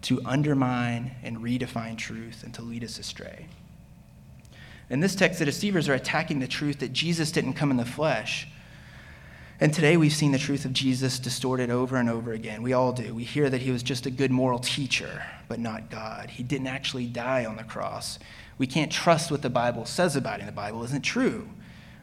to 0.00 0.22
undermine 0.24 1.10
and 1.22 1.36
redefine 1.36 1.98
truth 1.98 2.42
and 2.42 2.54
to 2.54 2.62
lead 2.62 2.82
us 2.82 2.98
astray. 2.98 3.46
In 4.88 5.00
this 5.00 5.14
text, 5.14 5.38
the 5.38 5.44
deceivers 5.44 5.86
are 5.88 5.94
attacking 5.94 6.40
the 6.40 6.48
truth 6.48 6.78
that 6.78 6.94
Jesus 6.94 7.30
didn't 7.30 7.52
come 7.52 7.70
in 7.70 7.76
the 7.76 7.84
flesh. 7.84 8.48
And 9.62 9.74
today 9.74 9.98
we've 9.98 10.14
seen 10.14 10.32
the 10.32 10.38
truth 10.38 10.64
of 10.64 10.72
Jesus 10.72 11.18
distorted 11.18 11.68
over 11.68 11.96
and 11.96 12.08
over 12.08 12.32
again. 12.32 12.62
We 12.62 12.72
all 12.72 12.92
do. 12.92 13.14
We 13.14 13.24
hear 13.24 13.50
that 13.50 13.60
he 13.60 13.70
was 13.70 13.82
just 13.82 14.06
a 14.06 14.10
good 14.10 14.30
moral 14.30 14.58
teacher, 14.58 15.22
but 15.48 15.60
not 15.60 15.90
God. 15.90 16.30
He 16.30 16.42
didn't 16.42 16.68
actually 16.68 17.04
die 17.04 17.44
on 17.44 17.56
the 17.56 17.62
cross. 17.62 18.18
We 18.56 18.66
can't 18.66 18.90
trust 18.90 19.30
what 19.30 19.42
the 19.42 19.50
Bible 19.50 19.84
says 19.84 20.16
about 20.16 20.40
him. 20.40 20.46
The 20.46 20.52
Bible 20.52 20.82
isn't 20.84 21.02
true 21.02 21.46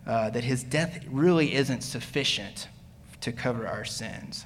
uh, 0.05 0.29
that 0.29 0.43
his 0.43 0.63
death 0.63 1.03
really 1.09 1.55
isn't 1.55 1.81
sufficient 1.81 2.67
to 3.21 3.31
cover 3.31 3.67
our 3.67 3.85
sins. 3.85 4.45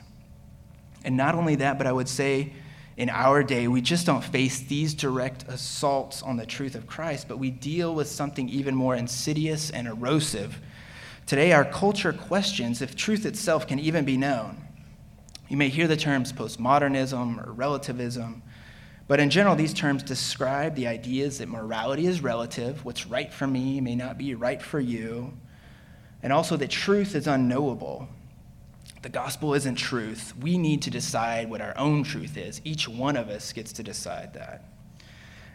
And 1.04 1.18
not 1.18 1.36
only 1.36 1.56
that, 1.56 1.78
but 1.78 1.88
I 1.88 1.92
would 1.92 2.08
say 2.08 2.54
in 2.96 3.10
our 3.10 3.44
day, 3.44 3.68
we 3.68 3.82
just 3.82 4.06
don't 4.06 4.24
face 4.24 4.62
these 4.62 4.94
direct 4.94 5.44
assaults 5.50 6.22
on 6.22 6.38
the 6.38 6.46
truth 6.46 6.76
of 6.76 6.88
Christ, 6.88 7.28
but 7.28 7.40
we 7.40 7.50
deal 7.50 7.94
with 7.94 8.08
something 8.08 8.48
even 8.48 8.74
more 8.74 8.96
insidious 8.96 9.70
and 9.70 9.86
erosive. 9.86 10.62
Today, 11.26 11.54
our 11.54 11.66
culture 11.66 12.14
questions 12.14 12.82
if 12.82 12.96
truth 12.96 13.26
itself 13.26 13.68
can 13.68 13.80
even 13.80 14.06
be 14.06 14.18
known. 14.18 14.58
You 15.48 15.58
may 15.58 15.70
hear 15.70 15.88
the 15.88 15.98
terms 15.98 16.34
postmodernism 16.34 17.46
or 17.46 17.52
relativism, 17.52 18.44
but 19.08 19.20
in 19.20 19.30
general, 19.30 19.56
these 19.56 19.74
terms 19.74 20.04
describe 20.04 20.76
the 20.76 20.88
ideas 20.88 21.40
that 21.40 21.50
morality 21.50 22.08
is 22.08 22.22
relative. 22.22 22.86
What's 22.86 23.06
right 23.06 23.32
for 23.32 23.48
me 23.48 23.82
may 23.82 23.96
not 23.96 24.18
be 24.18 24.36
right 24.36 24.62
for 24.62 24.80
you 24.80 25.34
and 26.24 26.32
also 26.32 26.58
that 26.58 26.70
truth 26.70 27.16
is 27.16 27.28
unknowable. 27.28 28.08
The 29.02 29.10
gospel 29.10 29.54
isn't 29.56 29.76
truth. 29.76 30.34
We 30.40 30.58
need 30.58 30.84
to 30.84 30.92
decide 30.92 31.50
what 31.50 31.62
our 31.62 31.76
own 31.78 32.04
truth 32.04 32.38
is. 32.38 32.62
Each 32.64 32.88
one 32.88 33.16
of 33.16 33.30
us 33.30 33.52
gets 33.54 33.74
to 33.74 33.84
decide 33.84 34.34
that. 34.36 34.64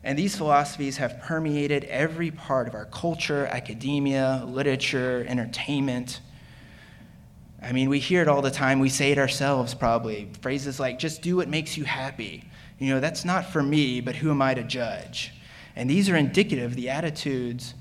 And 0.07 0.17
these 0.17 0.37
philosophies 0.37 0.99
have 0.99 1.19
permeated 1.19 1.83
every 1.87 2.31
part 2.31 2.69
of 2.69 2.77
our 2.77 2.85
culture, 2.85 3.45
academia, 3.47 4.45
literature, 4.47 5.27
entertainment. 5.29 6.21
I 7.61 7.73
mean, 7.73 7.89
we 7.89 7.99
hear 7.99 8.23
it 8.23 8.29
all 8.29 8.41
the 8.41 8.53
time. 8.53 8.79
We 8.79 8.89
say 8.89 9.11
it 9.11 9.19
ourselves, 9.19 9.75
probably. 9.75 10.31
Phrases 10.43 10.79
like, 10.79 11.01
just 11.01 11.23
do 11.23 11.35
what 11.35 11.49
makes 11.49 11.77
you 11.77 11.83
happy. 11.83 12.45
You 12.79 12.95
know, 12.95 13.01
that's 13.01 13.25
not 13.25 13.47
for 13.47 13.65
me, 13.65 14.01
but 14.01 14.15
who 14.15 14.31
am 14.31 14.41
I 14.41 14.55
to 14.55 14.63
judge? 14.63 15.33
And 15.75 15.91
these 15.91 16.09
are 16.09 16.15
indicative 16.15 16.71
of 16.71 16.77
the 16.77 16.89
attitudes 16.89 17.75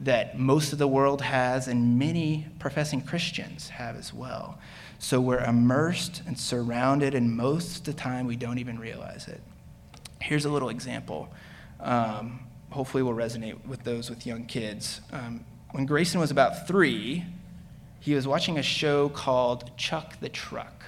that 0.00 0.38
most 0.38 0.74
of 0.74 0.78
the 0.78 0.86
world 0.86 1.22
has 1.22 1.66
and 1.66 1.98
many 1.98 2.46
professing 2.58 3.00
Christians 3.00 3.70
have 3.70 3.96
as 3.96 4.12
well. 4.12 4.58
So 4.98 5.18
we're 5.18 5.42
immersed 5.42 6.20
and 6.26 6.38
surrounded, 6.38 7.14
and 7.14 7.34
most 7.34 7.78
of 7.78 7.84
the 7.84 7.94
time 7.94 8.26
we 8.26 8.36
don't 8.36 8.58
even 8.58 8.78
realize 8.78 9.28
it. 9.28 9.40
Here's 10.20 10.44
a 10.44 10.50
little 10.50 10.68
example. 10.68 11.30
Um, 11.82 12.40
hopefully, 12.70 13.02
will 13.02 13.14
resonate 13.14 13.66
with 13.66 13.82
those 13.84 14.10
with 14.10 14.26
young 14.26 14.46
kids. 14.46 15.00
Um, 15.12 15.44
when 15.72 15.86
Grayson 15.86 16.20
was 16.20 16.30
about 16.30 16.66
three, 16.66 17.24
he 18.00 18.14
was 18.14 18.26
watching 18.26 18.58
a 18.58 18.62
show 18.62 19.08
called 19.08 19.76
Chuck 19.76 20.18
the 20.20 20.28
Truck. 20.28 20.84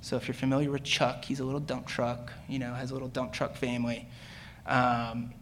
So 0.00 0.16
if 0.16 0.28
you're 0.28 0.34
familiar 0.34 0.70
with 0.70 0.84
Chuck, 0.84 1.24
he's 1.24 1.40
a 1.40 1.44
little 1.44 1.60
dump 1.60 1.86
truck, 1.86 2.32
you 2.48 2.58
know, 2.58 2.74
has 2.74 2.90
a 2.90 2.94
little 2.94 3.08
dump 3.08 3.32
truck 3.32 3.56
family. 3.56 4.06
Um, 4.66 5.32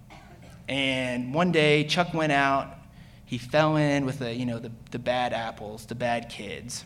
and 0.69 1.35
one 1.35 1.53
day, 1.53 1.85
Chuck 1.85 2.15
went 2.15 2.33
out. 2.33 2.79
He 3.27 3.39
fell 3.39 3.77
in 3.77 4.07
with 4.07 4.21
the, 4.21 4.35
you 4.35 4.47
know, 4.47 4.59
the, 4.59 4.71
the 4.91 4.99
bad 4.99 5.33
apples, 5.33 5.87
the 5.87 5.95
bad 5.95 6.29
kids. 6.29 6.85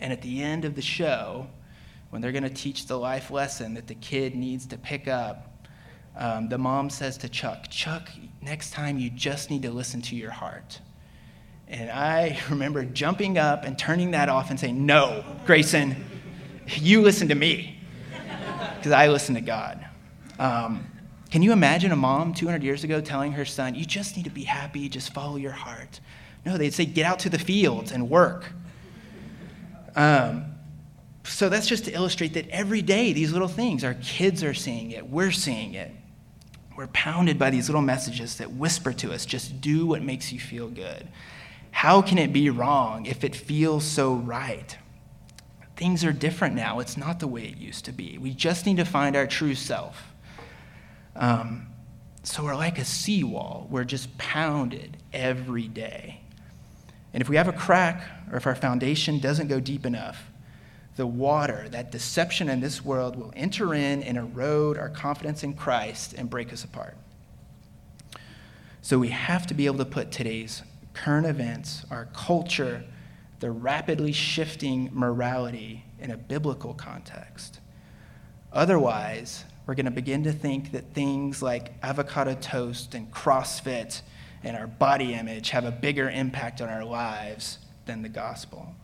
And 0.00 0.12
at 0.12 0.22
the 0.22 0.42
end 0.42 0.64
of 0.64 0.74
the 0.74 0.82
show, 0.82 1.46
when 2.10 2.22
they're 2.22 2.32
going 2.32 2.44
to 2.44 2.50
teach 2.50 2.86
the 2.86 2.98
life 2.98 3.30
lesson 3.30 3.74
that 3.74 3.86
the 3.86 3.94
kid 3.94 4.34
needs 4.34 4.66
to 4.66 4.78
pick 4.78 5.08
up, 5.08 5.53
um, 6.16 6.48
the 6.48 6.58
mom 6.58 6.90
says 6.90 7.16
to 7.18 7.28
Chuck, 7.28 7.68
Chuck, 7.70 8.08
next 8.40 8.72
time 8.72 8.98
you 8.98 9.10
just 9.10 9.50
need 9.50 9.62
to 9.62 9.70
listen 9.70 10.00
to 10.02 10.16
your 10.16 10.30
heart. 10.30 10.80
And 11.68 11.90
I 11.90 12.38
remember 12.50 12.84
jumping 12.84 13.38
up 13.38 13.64
and 13.64 13.78
turning 13.78 14.12
that 14.12 14.28
off 14.28 14.50
and 14.50 14.58
saying, 14.58 14.84
No, 14.84 15.24
Grayson, 15.46 16.04
you 16.66 17.02
listen 17.02 17.28
to 17.28 17.34
me. 17.34 17.80
Because 18.76 18.92
I 18.92 19.08
listen 19.08 19.34
to 19.34 19.40
God. 19.40 19.84
Um, 20.38 20.86
can 21.30 21.42
you 21.42 21.52
imagine 21.52 21.90
a 21.90 21.96
mom 21.96 22.34
200 22.34 22.62
years 22.62 22.84
ago 22.84 23.00
telling 23.00 23.32
her 23.32 23.44
son, 23.44 23.74
You 23.74 23.84
just 23.84 24.16
need 24.16 24.24
to 24.24 24.30
be 24.30 24.44
happy, 24.44 24.88
just 24.88 25.12
follow 25.12 25.36
your 25.36 25.52
heart? 25.52 26.00
No, 26.46 26.58
they'd 26.58 26.74
say, 26.74 26.84
Get 26.84 27.06
out 27.06 27.18
to 27.20 27.30
the 27.30 27.38
fields 27.38 27.92
and 27.92 28.08
work. 28.08 28.52
Um, 29.96 30.46
so 31.24 31.48
that's 31.48 31.66
just 31.66 31.86
to 31.86 31.92
illustrate 31.92 32.34
that 32.34 32.48
every 32.50 32.82
day, 32.82 33.12
these 33.12 33.32
little 33.32 33.48
things, 33.48 33.82
our 33.82 33.94
kids 33.94 34.44
are 34.44 34.54
seeing 34.54 34.90
it, 34.90 35.08
we're 35.08 35.30
seeing 35.30 35.74
it. 35.74 35.90
We're 36.76 36.88
pounded 36.88 37.38
by 37.38 37.50
these 37.50 37.68
little 37.68 37.82
messages 37.82 38.36
that 38.38 38.52
whisper 38.52 38.92
to 38.94 39.12
us, 39.12 39.24
just 39.24 39.60
do 39.60 39.86
what 39.86 40.02
makes 40.02 40.32
you 40.32 40.40
feel 40.40 40.68
good. 40.68 41.08
How 41.70 42.02
can 42.02 42.18
it 42.18 42.32
be 42.32 42.50
wrong 42.50 43.06
if 43.06 43.24
it 43.24 43.34
feels 43.34 43.84
so 43.84 44.14
right? 44.14 44.76
Things 45.76 46.04
are 46.04 46.12
different 46.12 46.54
now. 46.54 46.78
It's 46.80 46.96
not 46.96 47.20
the 47.20 47.26
way 47.26 47.44
it 47.44 47.56
used 47.56 47.84
to 47.86 47.92
be. 47.92 48.18
We 48.18 48.32
just 48.32 48.66
need 48.66 48.76
to 48.76 48.84
find 48.84 49.16
our 49.16 49.26
true 49.26 49.54
self. 49.54 50.12
Um, 51.16 51.66
so 52.22 52.44
we're 52.44 52.56
like 52.56 52.78
a 52.78 52.84
seawall. 52.84 53.66
We're 53.70 53.84
just 53.84 54.16
pounded 54.18 54.96
every 55.12 55.68
day. 55.68 56.20
And 57.12 57.20
if 57.20 57.28
we 57.28 57.36
have 57.36 57.48
a 57.48 57.52
crack 57.52 58.02
or 58.30 58.36
if 58.36 58.46
our 58.46 58.54
foundation 58.54 59.20
doesn't 59.20 59.48
go 59.48 59.60
deep 59.60 59.84
enough, 59.84 60.30
the 60.96 61.06
water, 61.06 61.66
that 61.70 61.90
deception 61.90 62.48
in 62.48 62.60
this 62.60 62.84
world, 62.84 63.16
will 63.16 63.32
enter 63.34 63.74
in 63.74 64.02
and 64.02 64.16
erode 64.16 64.78
our 64.78 64.88
confidence 64.88 65.42
in 65.42 65.54
Christ 65.54 66.14
and 66.14 66.30
break 66.30 66.52
us 66.52 66.64
apart. 66.64 66.96
So 68.82 68.98
we 68.98 69.08
have 69.08 69.46
to 69.48 69.54
be 69.54 69.66
able 69.66 69.78
to 69.78 69.84
put 69.84 70.12
today's 70.12 70.62
current 70.92 71.26
events, 71.26 71.84
our 71.90 72.08
culture, 72.12 72.84
the 73.40 73.50
rapidly 73.50 74.12
shifting 74.12 74.90
morality 74.92 75.84
in 75.98 76.10
a 76.10 76.16
biblical 76.16 76.74
context. 76.74 77.60
Otherwise, 78.52 79.44
we're 79.66 79.74
going 79.74 79.86
to 79.86 79.90
begin 79.90 80.22
to 80.24 80.32
think 80.32 80.72
that 80.72 80.92
things 80.94 81.42
like 81.42 81.72
avocado 81.82 82.34
toast 82.34 82.94
and 82.94 83.10
CrossFit 83.10 84.02
and 84.42 84.56
our 84.56 84.66
body 84.66 85.14
image 85.14 85.50
have 85.50 85.64
a 85.64 85.72
bigger 85.72 86.08
impact 86.10 86.60
on 86.60 86.68
our 86.68 86.84
lives 86.84 87.58
than 87.86 88.02
the 88.02 88.08
gospel. 88.08 88.74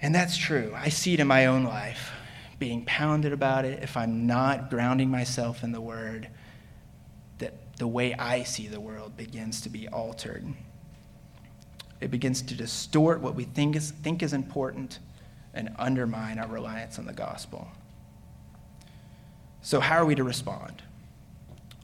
And 0.00 0.14
that's 0.14 0.36
true. 0.36 0.72
I 0.76 0.90
see 0.90 1.14
it 1.14 1.20
in 1.20 1.26
my 1.26 1.46
own 1.46 1.64
life, 1.64 2.12
being 2.58 2.84
pounded 2.84 3.32
about 3.32 3.64
it. 3.64 3.82
If 3.82 3.96
I'm 3.96 4.26
not 4.26 4.70
grounding 4.70 5.10
myself 5.10 5.64
in 5.64 5.72
the 5.72 5.80
Word, 5.80 6.28
that 7.38 7.76
the 7.76 7.88
way 7.88 8.14
I 8.14 8.44
see 8.44 8.68
the 8.68 8.80
world 8.80 9.16
begins 9.16 9.60
to 9.62 9.68
be 9.68 9.88
altered. 9.88 10.46
It 12.00 12.10
begins 12.10 12.42
to 12.42 12.54
distort 12.54 13.20
what 13.20 13.34
we 13.34 13.44
think 13.44 13.74
is, 13.74 13.90
think 13.90 14.22
is 14.22 14.32
important 14.32 15.00
and 15.52 15.70
undermine 15.78 16.38
our 16.38 16.46
reliance 16.46 16.98
on 16.98 17.06
the 17.06 17.12
gospel. 17.12 17.66
So, 19.62 19.80
how 19.80 19.96
are 19.96 20.04
we 20.06 20.14
to 20.14 20.22
respond? 20.22 20.82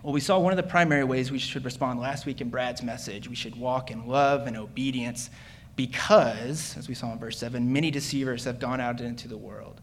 Well, 0.04 0.12
we 0.12 0.20
saw 0.20 0.38
one 0.38 0.52
of 0.52 0.56
the 0.56 0.62
primary 0.62 1.02
ways 1.02 1.32
we 1.32 1.38
should 1.38 1.64
respond 1.64 1.98
last 1.98 2.26
week 2.26 2.40
in 2.40 2.48
Brad's 2.48 2.82
message. 2.82 3.28
We 3.28 3.34
should 3.34 3.56
walk 3.56 3.90
in 3.90 4.06
love 4.06 4.46
and 4.46 4.56
obedience 4.56 5.30
because, 5.76 6.76
as 6.76 6.88
we 6.88 6.94
saw 6.94 7.12
in 7.12 7.18
verse 7.18 7.38
7, 7.38 7.72
many 7.72 7.90
deceivers 7.90 8.44
have 8.44 8.58
gone 8.58 8.80
out 8.80 9.00
into 9.00 9.28
the 9.28 9.36
world. 9.36 9.80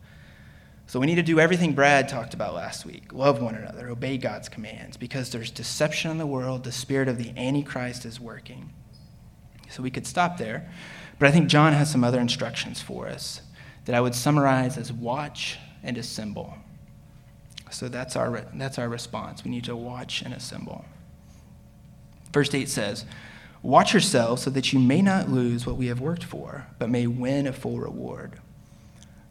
So 0.87 0.99
we 0.99 1.07
need 1.07 1.15
to 1.15 1.23
do 1.23 1.39
everything 1.39 1.73
Brad 1.73 2.09
talked 2.09 2.33
about 2.33 2.53
last 2.53 2.85
week 2.85 3.13
love 3.13 3.41
one 3.41 3.55
another, 3.55 3.89
obey 3.89 4.17
God's 4.17 4.49
commands, 4.49 4.97
because 4.97 5.29
there's 5.29 5.51
deception 5.51 6.11
in 6.11 6.17
the 6.17 6.27
world. 6.27 6.63
The 6.63 6.71
spirit 6.71 7.07
of 7.07 7.17
the 7.17 7.33
Antichrist 7.37 8.05
is 8.05 8.19
working. 8.19 8.73
So 9.69 9.81
we 9.81 9.89
could 9.89 10.05
stop 10.05 10.37
there, 10.37 10.69
but 11.17 11.29
I 11.29 11.31
think 11.31 11.47
John 11.47 11.71
has 11.71 11.89
some 11.89 12.03
other 12.03 12.19
instructions 12.19 12.81
for 12.81 13.07
us 13.07 13.41
that 13.85 13.95
I 13.95 14.01
would 14.01 14.15
summarize 14.15 14.77
as 14.77 14.91
watch 14.91 15.59
and 15.81 15.97
assemble. 15.97 16.55
So 17.69 17.87
that's 17.87 18.17
our, 18.17 18.45
that's 18.53 18.77
our 18.77 18.89
response. 18.89 19.45
We 19.45 19.51
need 19.51 19.63
to 19.63 19.75
watch 19.75 20.21
and 20.21 20.33
assemble. 20.33 20.83
Verse 22.33 22.53
8 22.53 22.67
says, 22.67 23.05
Watch 23.63 23.93
yourselves 23.93 24.43
so 24.43 24.49
that 24.49 24.73
you 24.73 24.79
may 24.79 25.01
not 25.01 25.29
lose 25.29 25.65
what 25.65 25.77
we 25.77 25.87
have 25.87 25.99
worked 25.99 26.23
for, 26.23 26.65
but 26.79 26.89
may 26.89 27.05
win 27.05 27.45
a 27.45 27.53
full 27.53 27.79
reward. 27.79 28.39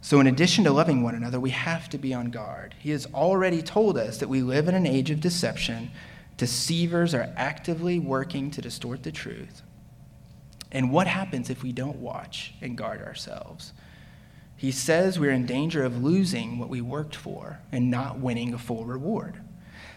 So, 0.02 0.20
in 0.20 0.26
addition 0.26 0.64
to 0.64 0.70
loving 0.70 1.02
one 1.02 1.14
another, 1.14 1.38
we 1.38 1.50
have 1.50 1.88
to 1.90 1.99
be 1.99 2.14
on 2.14 2.30
guard. 2.30 2.75
He 2.78 2.90
has 2.90 3.06
already 3.12 3.60
told 3.60 3.99
us 3.99 4.18
that 4.18 4.28
we 4.28 4.40
live 4.40 4.68
in 4.68 4.75
an 4.75 4.87
age 4.87 5.10
of 5.10 5.20
deception. 5.20 5.90
Deceivers 6.37 7.12
are 7.12 7.32
actively 7.37 7.99
working 7.99 8.50
to 8.52 8.62
distort 8.62 9.02
the 9.02 9.12
truth. 9.12 9.62
And 10.72 10.92
what 10.92 11.06
happens 11.06 11.50
if 11.50 11.62
we 11.62 11.72
don't 11.72 11.96
watch 11.96 12.54
and 12.62 12.78
guard 12.78 13.02
ourselves? 13.02 13.72
He 14.56 14.70
says 14.70 15.18
we're 15.18 15.32
in 15.32 15.44
danger 15.44 15.84
of 15.84 16.02
losing 16.02 16.58
what 16.58 16.68
we 16.68 16.80
worked 16.80 17.16
for 17.16 17.58
and 17.72 17.90
not 17.90 18.20
winning 18.20 18.54
a 18.54 18.58
full 18.58 18.84
reward. 18.84 19.40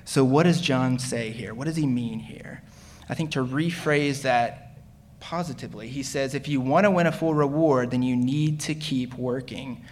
So, 0.05 0.25
what 0.25 0.43
does 0.43 0.59
John 0.59 0.99
say 0.99 1.29
here? 1.29 1.53
What 1.53 1.65
does 1.65 1.77
he 1.77 1.85
mean 1.85 2.19
here? 2.19 2.61
I 3.09 3.15
think 3.15 3.31
to 3.31 3.43
rephrase 3.43 4.21
that 4.21 4.77
positively, 5.19 5.87
he 5.87 6.03
says 6.03 6.35
if 6.35 6.47
you 6.47 6.61
want 6.61 6.85
to 6.85 6.91
win 6.91 7.07
a 7.07 7.11
full 7.11 7.33
reward, 7.33 7.91
then 7.91 8.03
you 8.03 8.15
need 8.15 8.59
to 8.61 8.75
keep 8.75 9.13
working. 9.15 9.83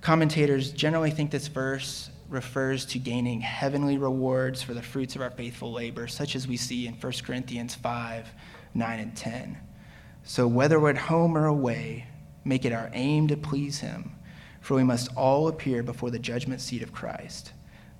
Commentators 0.00 0.72
generally 0.72 1.10
think 1.10 1.30
this 1.30 1.48
verse 1.48 2.10
refers 2.28 2.86
to 2.86 2.98
gaining 2.98 3.40
heavenly 3.40 3.98
rewards 3.98 4.62
for 4.62 4.72
the 4.72 4.82
fruits 4.82 5.16
of 5.16 5.20
our 5.20 5.30
faithful 5.30 5.72
labor, 5.72 6.06
such 6.06 6.36
as 6.36 6.46
we 6.46 6.56
see 6.56 6.86
in 6.86 6.94
1 6.94 7.12
Corinthians 7.24 7.74
5 7.74 8.28
9 8.72 9.00
and 9.00 9.16
10. 9.16 9.58
So, 10.22 10.46
whether 10.46 10.78
we're 10.78 10.90
at 10.90 10.96
home 10.96 11.36
or 11.36 11.46
away, 11.46 12.06
make 12.44 12.64
it 12.64 12.72
our 12.72 12.88
aim 12.92 13.26
to 13.28 13.36
please 13.36 13.80
Him, 13.80 14.12
for 14.60 14.76
we 14.76 14.84
must 14.84 15.14
all 15.16 15.48
appear 15.48 15.82
before 15.82 16.10
the 16.10 16.20
judgment 16.20 16.60
seat 16.60 16.82
of 16.82 16.92
Christ, 16.92 17.52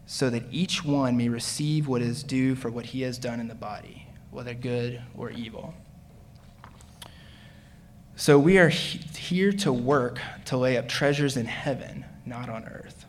so 0.06 0.30
that 0.30 0.44
each 0.50 0.84
one 0.84 1.16
may 1.16 1.28
receive 1.28 1.88
what 1.88 2.02
is 2.02 2.22
due 2.22 2.54
for 2.54 2.70
what 2.70 2.86
he 2.86 3.02
has 3.02 3.18
done 3.18 3.40
in 3.40 3.48
the 3.48 3.54
body 3.54 4.09
whether 4.30 4.54
good 4.54 5.00
or 5.16 5.30
evil. 5.30 5.74
So 8.16 8.38
we 8.38 8.58
are 8.58 8.68
here 8.68 9.52
to 9.52 9.72
work 9.72 10.20
to 10.46 10.56
lay 10.56 10.76
up 10.76 10.88
treasures 10.88 11.36
in 11.36 11.46
heaven, 11.46 12.04
not 12.26 12.48
on 12.48 12.64
earth. 12.64 13.06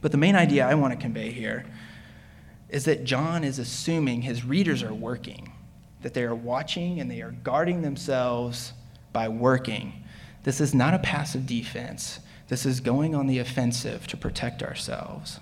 But 0.00 0.12
the 0.12 0.18
main 0.18 0.36
idea 0.36 0.66
I 0.66 0.74
want 0.74 0.92
to 0.92 0.98
convey 0.98 1.30
here 1.30 1.64
is 2.68 2.84
that 2.84 3.04
John 3.04 3.44
is 3.44 3.58
assuming 3.58 4.22
his 4.22 4.44
readers 4.44 4.82
are 4.82 4.94
working, 4.94 5.52
that 6.02 6.14
they 6.14 6.24
are 6.24 6.34
watching 6.34 7.00
and 7.00 7.10
they 7.10 7.22
are 7.22 7.30
guarding 7.30 7.82
themselves 7.82 8.72
by 9.12 9.28
working. 9.28 10.04
This 10.42 10.60
is 10.60 10.74
not 10.74 10.94
a 10.94 10.98
passive 10.98 11.46
defense. 11.46 12.18
This 12.48 12.66
is 12.66 12.80
going 12.80 13.14
on 13.14 13.26
the 13.26 13.38
offensive 13.38 14.06
to 14.08 14.16
protect 14.16 14.62
ourselves. 14.62 15.38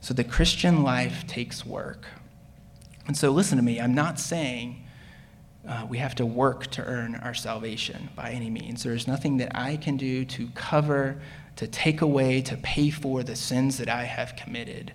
So 0.00 0.14
the 0.14 0.24
Christian 0.24 0.82
life 0.82 1.26
takes 1.26 1.64
work. 1.64 2.06
And 3.06 3.16
so, 3.16 3.30
listen 3.30 3.58
to 3.58 3.64
me. 3.64 3.80
I'm 3.80 3.94
not 3.94 4.18
saying 4.18 4.84
uh, 5.68 5.86
we 5.88 5.98
have 5.98 6.14
to 6.16 6.26
work 6.26 6.66
to 6.68 6.84
earn 6.84 7.14
our 7.16 7.34
salvation 7.34 8.10
by 8.14 8.30
any 8.30 8.50
means. 8.50 8.82
There 8.82 8.94
is 8.94 9.06
nothing 9.06 9.38
that 9.38 9.52
I 9.54 9.76
can 9.76 9.96
do 9.96 10.24
to 10.26 10.48
cover, 10.54 11.20
to 11.56 11.66
take 11.66 12.02
away, 12.02 12.42
to 12.42 12.56
pay 12.58 12.90
for 12.90 13.22
the 13.22 13.36
sins 13.36 13.78
that 13.78 13.88
I 13.88 14.04
have 14.04 14.36
committed. 14.36 14.92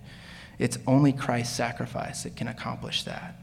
It's 0.58 0.78
only 0.86 1.12
Christ's 1.12 1.56
sacrifice 1.56 2.22
that 2.22 2.36
can 2.36 2.46
accomplish 2.46 3.02
that. 3.04 3.36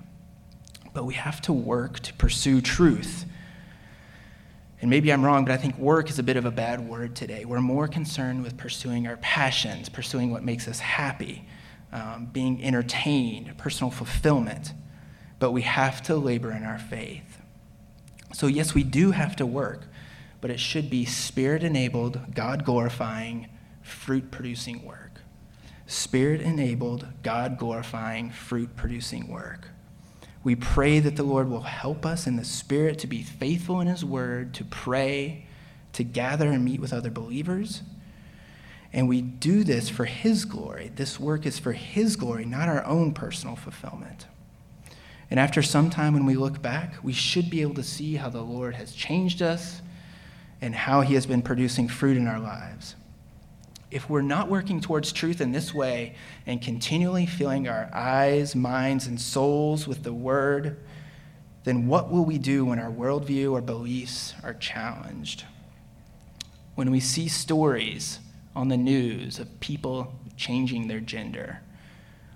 But 0.93 1.05
we 1.05 1.15
have 1.15 1.41
to 1.43 1.53
work 1.53 1.99
to 2.01 2.13
pursue 2.13 2.61
truth. 2.61 3.25
And 4.79 4.89
maybe 4.89 5.11
I'm 5.11 5.25
wrong, 5.25 5.43
but 5.43 5.51
I 5.51 5.57
think 5.57 5.77
work 5.77 6.09
is 6.09 6.19
a 6.19 6.23
bit 6.23 6.37
of 6.37 6.45
a 6.45 6.51
bad 6.51 6.87
word 6.87 7.15
today. 7.15 7.43
We're 7.45 7.61
more 7.61 7.87
concerned 7.87 8.43
with 8.43 8.55
pursuing 8.57 9.07
our 9.07 9.17
passions, 9.17 9.89
pursuing 9.89 10.31
what 10.31 10.43
makes 10.43 10.67
us 10.67 10.79
happy 10.79 11.47
um, 11.91 12.27
being 12.31 12.63
entertained, 12.63 13.57
personal 13.57 13.91
fulfillment, 13.91 14.73
but 15.39 15.51
we 15.51 15.61
have 15.61 16.01
to 16.03 16.15
labor 16.15 16.51
in 16.51 16.63
our 16.63 16.79
faith. 16.79 17.41
So, 18.33 18.47
yes, 18.47 18.73
we 18.73 18.83
do 18.83 19.11
have 19.11 19.35
to 19.37 19.45
work, 19.45 19.85
but 20.41 20.51
it 20.51 20.59
should 20.59 20.89
be 20.89 21.05
spirit 21.05 21.63
enabled, 21.63 22.33
God 22.35 22.65
glorifying, 22.65 23.47
fruit 23.81 24.31
producing 24.31 24.85
work. 24.85 25.21
Spirit 25.85 26.41
enabled, 26.41 27.07
God 27.23 27.57
glorifying, 27.57 28.31
fruit 28.31 28.75
producing 28.75 29.27
work. 29.29 29.69
We 30.43 30.55
pray 30.55 30.99
that 30.99 31.15
the 31.15 31.23
Lord 31.23 31.49
will 31.49 31.61
help 31.61 32.05
us 32.05 32.27
in 32.27 32.35
the 32.35 32.43
Spirit 32.43 32.99
to 32.99 33.07
be 33.07 33.21
faithful 33.21 33.79
in 33.79 33.87
His 33.87 34.03
Word, 34.03 34.53
to 34.55 34.65
pray, 34.65 35.45
to 35.93 36.03
gather 36.03 36.51
and 36.51 36.63
meet 36.63 36.79
with 36.79 36.93
other 36.93 37.09
believers 37.09 37.81
and 38.93 39.07
we 39.07 39.21
do 39.21 39.63
this 39.63 39.89
for 39.89 40.05
His 40.05 40.45
glory. 40.45 40.91
This 40.95 41.19
work 41.19 41.45
is 41.45 41.59
for 41.59 41.73
His 41.73 42.15
glory, 42.15 42.45
not 42.45 42.69
our 42.69 42.85
own 42.85 43.13
personal 43.13 43.55
fulfillment. 43.55 44.27
And 45.29 45.39
after 45.39 45.61
some 45.61 45.89
time, 45.89 46.13
when 46.13 46.25
we 46.25 46.35
look 46.35 46.61
back, 46.61 46.95
we 47.03 47.13
should 47.13 47.49
be 47.49 47.61
able 47.61 47.75
to 47.75 47.83
see 47.83 48.15
how 48.15 48.29
the 48.29 48.41
Lord 48.41 48.75
has 48.75 48.93
changed 48.93 49.41
us 49.41 49.81
and 50.61 50.73
how 50.73 51.01
He 51.01 51.15
has 51.15 51.25
been 51.25 51.41
producing 51.41 51.87
fruit 51.87 52.17
in 52.17 52.27
our 52.27 52.39
lives. 52.39 52.95
If 53.91 54.09
we're 54.09 54.21
not 54.21 54.49
working 54.49 54.81
towards 54.81 55.11
truth 55.11 55.39
in 55.39 55.51
this 55.51 55.73
way 55.73 56.15
and 56.45 56.61
continually 56.61 57.25
filling 57.25 57.67
our 57.67 57.89
eyes, 57.93 58.55
minds, 58.55 59.07
and 59.07 59.19
souls 59.19 59.87
with 59.87 60.03
the 60.03 60.13
Word, 60.13 60.77
then 61.63 61.87
what 61.87 62.09
will 62.09 62.23
we 62.23 62.37
do 62.37 62.65
when 62.65 62.79
our 62.79 62.91
worldview 62.91 63.51
or 63.51 63.61
beliefs 63.61 64.33
are 64.43 64.53
challenged? 64.53 65.43
When 66.75 66.91
we 66.91 66.99
see 66.99 67.27
stories 67.27 68.19
on 68.57 68.69
the 68.69 68.75
news 68.75 69.37
of 69.37 69.59
people 69.59 70.11
changing 70.35 70.87
their 70.87 70.99
gender? 70.99 71.61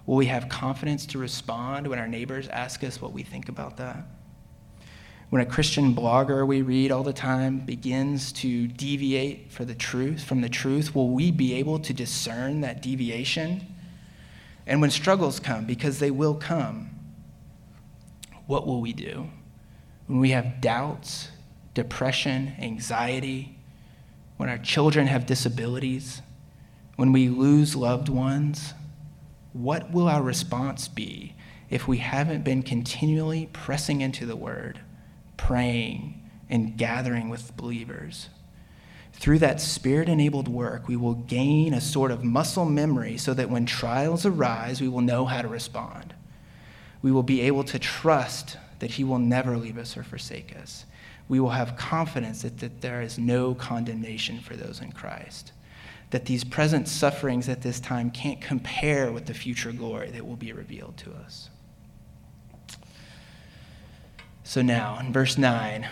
Will 0.06 0.18
we 0.18 0.28
have 0.28 0.50
confidence 0.50 1.08
to 1.08 1.18
respond 1.18 1.88
when 1.88 1.98
our 1.98 2.08
neighbors 2.08 2.48
ask 2.50 2.84
us 2.84 3.02
what 3.02 3.12
we 3.12 3.24
think 3.24 3.50
about 3.50 3.78
that? 3.78 4.06
When 5.32 5.42
a 5.42 5.46
Christian 5.48 5.96
blogger 5.96 6.46
we 6.46 6.62
read 6.62 6.92
all 6.92 7.02
the 7.02 7.12
time 7.12 7.60
begins 7.60 8.32
to 8.34 8.68
deviate 8.68 9.52
for 9.52 9.66
the 9.66 9.74
truth 9.74 10.24
from 10.24 10.42
the 10.42 10.50
truth, 10.50 10.94
will 10.94 11.10
we 11.10 11.32
be 11.32 11.56
able 11.56 11.80
to 11.80 11.92
discern 11.92 12.62
that 12.62 12.84
deviation? 12.84 13.66
And 14.68 14.80
when 14.80 14.92
struggles 14.92 15.40
come, 15.40 15.66
because 15.66 15.98
they 15.98 16.12
will 16.12 16.36
come, 16.36 16.92
what 18.46 18.68
will 18.68 18.80
we 18.80 18.94
do? 18.94 19.28
When 20.06 20.20
we 20.20 20.32
have 20.32 20.62
doubts, 20.62 21.30
depression, 21.74 22.54
anxiety, 22.60 23.58
when 24.42 24.50
our 24.50 24.58
children 24.58 25.06
have 25.06 25.28
disabilities, 25.28 26.24
when 26.96 27.12
we 27.12 27.30
lose 27.30 27.76
loved 27.76 28.10
ones, 28.10 28.74
what 29.54 29.92
will 29.92 30.08
our 30.08 30.24
response 30.24 30.88
be 30.88 31.36
if 31.70 31.88
we 31.88 31.98
haven't 31.98 32.44
been 32.44 32.64
continually 32.64 33.48
pressing 33.54 34.02
into 34.02 34.26
the 34.26 34.36
Word, 34.36 34.80
praying, 35.38 36.28
and 36.50 36.76
gathering 36.76 37.30
with 37.30 37.56
believers? 37.56 38.30
Through 39.14 39.38
that 39.38 39.62
spirit 39.62 40.10
enabled 40.10 40.48
work, 40.48 40.88
we 40.88 40.96
will 40.96 41.14
gain 41.14 41.76
a 41.76 41.80
sort 41.80 42.10
of 42.10 42.24
muscle 42.24 42.66
memory 42.66 43.20
so 43.20 43.36
that 43.36 43.52
when 43.52 43.68
trials 43.68 44.26
arise, 44.26 44.82
we 44.82 44.88
will 44.88 45.02
know 45.02 45.26
how 45.26 45.44
to 45.44 45.48
respond. 45.48 46.16
We 47.04 47.12
will 47.12 47.22
be 47.22 47.42
able 47.42 47.66
to 47.66 47.78
trust 47.78 48.58
that 48.80 48.90
He 48.90 49.04
will 49.04 49.20
never 49.20 49.56
leave 49.56 49.78
us 49.78 49.96
or 49.96 50.02
forsake 50.02 50.56
us 50.56 50.86
we 51.32 51.40
will 51.40 51.52
have 51.52 51.78
confidence 51.78 52.42
that, 52.42 52.58
that 52.58 52.82
there 52.82 53.02
is 53.02 53.18
no 53.18 53.56
condemnation 53.56 54.38
for 54.42 54.58
those 54.58 54.82
in 54.82 54.92
Christ. 54.92 55.54
That 56.10 56.26
these 56.26 56.44
present 56.44 56.90
sufferings 56.90 57.48
at 57.48 57.62
this 57.62 57.80
time 57.80 58.12
can't 58.12 58.42
compare 58.42 59.14
with 59.14 59.28
the 59.28 59.34
future 59.34 59.72
glory 59.72 60.10
that 60.12 60.28
will 60.28 60.36
be 60.36 60.52
revealed 60.52 60.98
to 60.98 61.14
us. 61.14 61.50
So 64.44 64.62
now, 64.62 65.00
in 65.00 65.14
verse 65.14 65.38
9, 65.38 65.88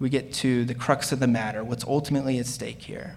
we 0.00 0.08
get 0.08 0.32
to 0.32 0.64
the 0.64 0.74
crux 0.74 1.12
of 1.12 1.20
the 1.20 1.28
matter, 1.28 1.62
what's 1.62 1.84
ultimately 1.84 2.40
at 2.40 2.46
stake 2.46 2.82
here. 2.82 3.16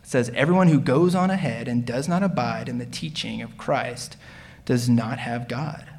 It 0.00 0.08
says, 0.08 0.32
Everyone 0.34 0.66
who 0.66 0.80
goes 0.80 1.14
on 1.14 1.30
ahead 1.30 1.68
and 1.68 1.86
does 1.86 2.08
not 2.08 2.24
abide 2.24 2.68
in 2.68 2.78
the 2.78 2.86
teaching 2.86 3.40
of 3.40 3.56
Christ 3.56 4.16
does 4.64 4.88
not 4.88 5.20
have 5.20 5.46
God. 5.46 5.95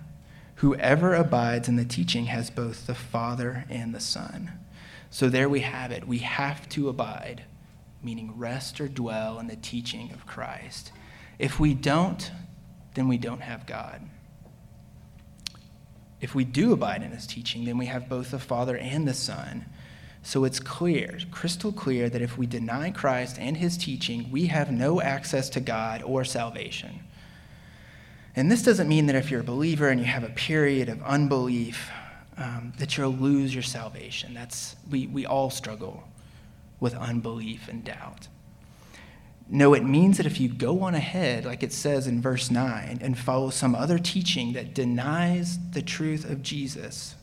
Whoever 0.58 1.14
abides 1.14 1.68
in 1.68 1.76
the 1.76 1.86
teaching 1.86 2.26
has 2.26 2.50
both 2.50 2.88
the 2.88 2.96
Father 2.96 3.66
and 3.70 3.94
the 3.94 4.00
Son. 4.00 4.54
So 5.12 5.30
there 5.30 5.48
we 5.48 5.60
have 5.60 5.92
it. 5.92 6.08
We 6.08 6.18
have 6.20 6.68
to 6.70 6.90
abide, 6.90 7.44
meaning 8.02 8.34
rest 8.36 8.82
or 8.82 8.88
dwell 8.88 9.38
in 9.38 9.48
the 9.48 9.56
teaching 9.56 10.12
of 10.14 10.26
Christ. 10.26 10.92
If 11.38 11.60
we 11.60 11.76
don't, 11.76 12.32
then 12.96 13.08
we 13.08 13.20
don't 13.20 13.42
have 13.42 13.68
God. 13.68 14.02
If 16.20 16.34
we 16.34 16.44
do 16.44 16.74
abide 16.74 17.04
in 17.04 17.12
his 17.12 17.28
teaching, 17.28 17.66
then 17.66 17.78
we 17.78 17.86
have 17.86 18.10
both 18.10 18.32
the 18.32 18.40
Father 18.40 18.76
and 18.76 19.08
the 19.08 19.14
Son. 19.14 19.66
So 20.24 20.44
it's 20.44 20.60
clear, 20.60 21.20
crystal 21.30 21.72
clear, 21.72 22.10
that 22.10 22.24
if 22.24 22.36
we 22.36 22.48
deny 22.48 22.90
Christ 22.90 23.38
and 23.40 23.58
his 23.58 23.78
teaching, 23.78 24.32
we 24.32 24.48
have 24.48 24.72
no 24.72 25.02
access 25.02 25.50
to 25.52 25.60
God 25.60 26.02
or 26.02 26.26
salvation. 26.26 27.02
And 28.38 28.52
this 28.52 28.62
doesn't 28.62 28.88
mean 28.88 29.08
that 29.08 29.16
if 29.16 29.32
you're 29.32 29.42
a 29.42 29.44
believer 29.44 29.90
and 29.90 30.00
you 30.00 30.06
have 30.06 30.24
a 30.24 30.30
period 30.30 30.90
of 30.90 31.02
unbelief, 31.02 31.90
um, 32.38 32.72
that 32.78 32.96
you'll 32.96 33.10
lose 33.10 33.52
your 33.52 33.64
salvation. 33.64 34.36
That's, 34.36 34.76
we, 34.92 35.08
we 35.08 35.26
all 35.26 35.50
struggle 35.50 36.04
with 36.80 36.94
unbelief 36.94 37.68
and 37.68 37.84
doubt. 37.84 38.28
No, 39.50 39.74
it 39.74 39.84
means 39.84 40.18
that 40.18 40.28
if 40.28 40.40
you 40.40 40.50
go 40.50 40.82
on 40.82 40.94
ahead, 40.94 41.46
like 41.46 41.64
it 41.64 41.74
says 41.74 42.06
in 42.06 42.22
verse 42.22 42.52
9, 42.52 43.00
and 43.02 43.18
follow 43.18 43.50
some 43.50 43.74
other 43.74 43.98
teaching 43.98 44.54
that 44.54 44.76
denies 44.76 45.58
the 45.72 45.82
truth 45.82 46.30
of 46.30 46.44
Jesus, 46.44 47.16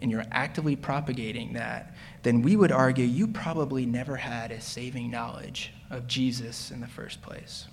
and 0.00 0.10
you're 0.10 0.24
actively 0.32 0.74
propagating 0.74 1.52
that, 1.52 1.94
then 2.24 2.42
we 2.42 2.56
would 2.56 2.72
argue 2.72 3.04
you 3.04 3.28
probably 3.28 3.86
never 3.86 4.16
had 4.16 4.50
a 4.50 4.60
saving 4.60 5.08
knowledge 5.08 5.72
of 5.88 6.08
Jesus 6.08 6.72
in 6.72 6.80
the 6.80 6.88
first 6.88 7.22
place. 7.22 7.66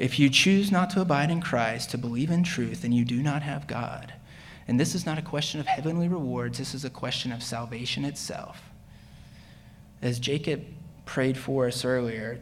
If 0.00 0.18
you 0.18 0.30
choose 0.30 0.72
not 0.72 0.88
to 0.90 1.02
abide 1.02 1.30
in 1.30 1.42
Christ, 1.42 1.90
to 1.90 1.98
believe 1.98 2.30
in 2.30 2.42
truth, 2.42 2.80
then 2.80 2.90
you 2.90 3.04
do 3.04 3.22
not 3.22 3.42
have 3.42 3.66
God. 3.66 4.14
And 4.66 4.80
this 4.80 4.94
is 4.94 5.04
not 5.04 5.18
a 5.18 5.22
question 5.22 5.60
of 5.60 5.66
heavenly 5.66 6.08
rewards, 6.08 6.56
this 6.56 6.74
is 6.74 6.86
a 6.86 6.90
question 6.90 7.32
of 7.32 7.42
salvation 7.42 8.06
itself. 8.06 8.62
As 10.00 10.18
Jacob 10.18 10.64
prayed 11.04 11.36
for 11.36 11.66
us 11.66 11.84
earlier, 11.84 12.40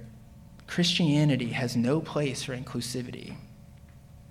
Christianity 0.68 1.48
has 1.48 1.74
no 1.74 2.00
place 2.00 2.44
for 2.44 2.56
inclusivity. 2.56 3.34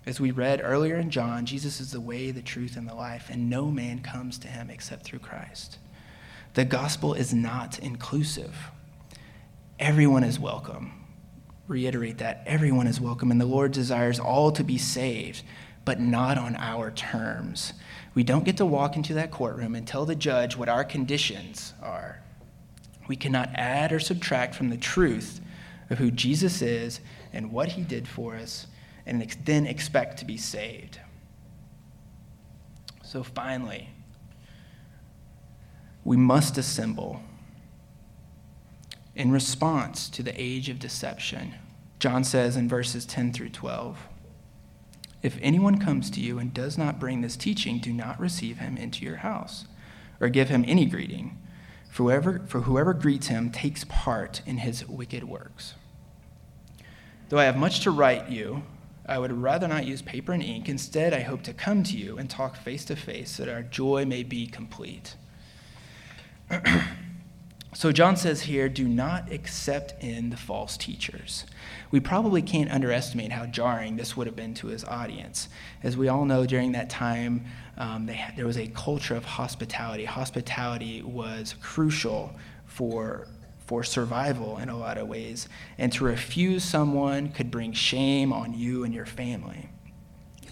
As 0.05 0.21
we 0.21 0.31
read 0.31 0.61
earlier 0.63 0.95
in 0.95 1.09
John, 1.09 1.45
Jesus 1.45 1.81
is 1.81 1.91
the 1.91 1.99
way, 1.99 2.31
the 2.31 2.41
truth, 2.41 2.77
and 2.77 2.87
the 2.87 2.95
life, 2.95 3.27
and 3.29 3.49
no 3.49 3.65
man 3.65 3.99
comes 3.99 4.37
to 4.37 4.47
him 4.47 4.69
except 4.69 5.03
through 5.03 5.19
Christ. 5.19 5.79
The 6.53 6.63
gospel 6.63 7.13
is 7.13 7.33
not 7.33 7.77
inclusive. 7.79 8.55
Everyone 9.79 10.23
is 10.23 10.39
welcome. 10.39 10.96
Reiterate 11.67 12.19
that 12.19 12.43
everyone 12.45 12.87
is 12.87 13.01
welcome, 13.01 13.29
and 13.29 13.41
the 13.41 13.45
Lord 13.45 13.73
desires 13.73 14.19
all 14.19 14.51
to 14.53 14.63
be 14.63 14.77
saved, 14.77 15.43
but 15.83 15.99
not 15.99 16.37
on 16.37 16.55
our 16.55 16.91
terms. 16.91 17.73
We 18.13 18.23
don't 18.23 18.45
get 18.45 18.57
to 18.57 18.65
walk 18.65 18.95
into 18.95 19.13
that 19.15 19.31
courtroom 19.31 19.75
and 19.75 19.85
tell 19.85 20.05
the 20.05 20.15
judge 20.15 20.55
what 20.55 20.69
our 20.69 20.85
conditions 20.85 21.73
are. 21.81 22.21
We 23.07 23.17
cannot 23.17 23.49
add 23.53 23.91
or 23.91 23.99
subtract 23.99 24.55
from 24.55 24.69
the 24.69 24.77
truth 24.77 25.41
of 25.89 25.97
who 25.97 26.09
Jesus 26.09 26.61
is 26.61 27.01
and 27.33 27.51
what 27.51 27.69
he 27.69 27.81
did 27.81 28.07
for 28.07 28.35
us, 28.35 28.67
and 29.05 29.21
then 29.43 29.67
expect 29.67 30.19
to 30.19 30.25
be 30.25 30.37
saved. 30.37 30.99
So 33.03 33.23
finally, 33.23 33.89
we 36.05 36.15
must 36.15 36.57
assemble 36.57 37.21
in 39.17 39.31
response 39.31 40.09
to 40.09 40.21
the 40.21 40.39
age 40.39 40.69
of 40.69 40.79
deception. 40.79 41.55
John 41.99 42.23
says 42.23 42.55
in 42.55 42.69
verses 42.69 43.05
10 43.05 43.33
through 43.33 43.49
12 43.49 43.97
If 45.23 45.39
anyone 45.41 45.79
comes 45.79 46.11
to 46.11 46.21
you 46.21 46.37
and 46.37 46.53
does 46.53 46.77
not 46.77 46.99
bring 46.99 47.21
this 47.21 47.35
teaching, 47.35 47.79
do 47.79 47.91
not 47.91 48.19
receive 48.19 48.59
him 48.59 48.77
into 48.77 49.03
your 49.03 49.17
house 49.17 49.65
or 50.21 50.29
give 50.29 50.49
him 50.49 50.63
any 50.67 50.85
greeting 50.85 51.37
for 51.89 52.03
whoever, 52.03 52.39
for 52.47 52.61
whoever 52.61 52.93
greets 52.93 53.27
him 53.27 53.49
takes 53.49 53.83
part 53.85 54.41
in 54.45 54.59
his 54.59 54.87
wicked 54.87 55.23
works. 55.23 55.73
Though 57.29 57.39
I 57.39 57.45
have 57.45 57.57
much 57.57 57.79
to 57.81 57.91
write 57.91 58.29
you, 58.29 58.61
I 59.07 59.17
would 59.17 59.31
rather 59.31 59.67
not 59.67 59.85
use 59.85 60.03
paper 60.03 60.31
and 60.31 60.43
ink. 60.43 60.69
Instead, 60.69 61.13
I 61.13 61.21
hope 61.21 61.41
to 61.43 61.53
come 61.53 61.81
to 61.83 61.97
you 61.97 62.19
and 62.19 62.29
talk 62.29 62.55
face 62.55 62.85
to 62.85 62.95
face 62.95 63.31
so 63.31 63.45
that 63.45 63.53
our 63.53 63.63
joy 63.63 64.05
may 64.05 64.21
be 64.21 64.45
complete. 64.45 65.15
So 67.73 67.91
John 67.91 68.15
says 68.15 68.41
here, 68.43 68.69
do 68.69 68.87
not 68.87 69.31
accept 69.31 70.01
in 70.01 70.29
the 70.29 70.37
false 70.37 70.77
teachers. 70.77 71.45
We 71.91 71.99
probably 71.99 72.41
can't 72.41 72.71
underestimate 72.71 73.31
how 73.31 73.45
jarring 73.45 73.97
this 73.97 74.15
would 74.15 74.25
have 74.25 74.35
been 74.35 74.53
to 74.55 74.67
his 74.67 74.83
audience. 74.85 75.49
As 75.83 75.97
we 75.97 76.07
all 76.07 76.25
know, 76.25 76.45
during 76.45 76.71
that 76.71 76.89
time, 76.89 77.45
um, 77.77 78.07
had, 78.07 78.37
there 78.37 78.47
was 78.47 78.57
a 78.57 78.67
culture 78.67 79.15
of 79.15 79.25
hospitality. 79.25 80.05
Hospitality 80.05 81.01
was 81.03 81.55
crucial 81.61 82.33
for, 82.65 83.27
for 83.65 83.83
survival 83.83 84.57
in 84.57 84.69
a 84.69 84.77
lot 84.77 84.97
of 84.97 85.07
ways. 85.07 85.49
And 85.77 85.91
to 85.93 86.05
refuse 86.05 86.63
someone 86.63 87.29
could 87.29 87.51
bring 87.51 87.73
shame 87.73 88.31
on 88.31 88.53
you 88.53 88.85
and 88.85 88.93
your 88.93 89.05
family. 89.05 89.69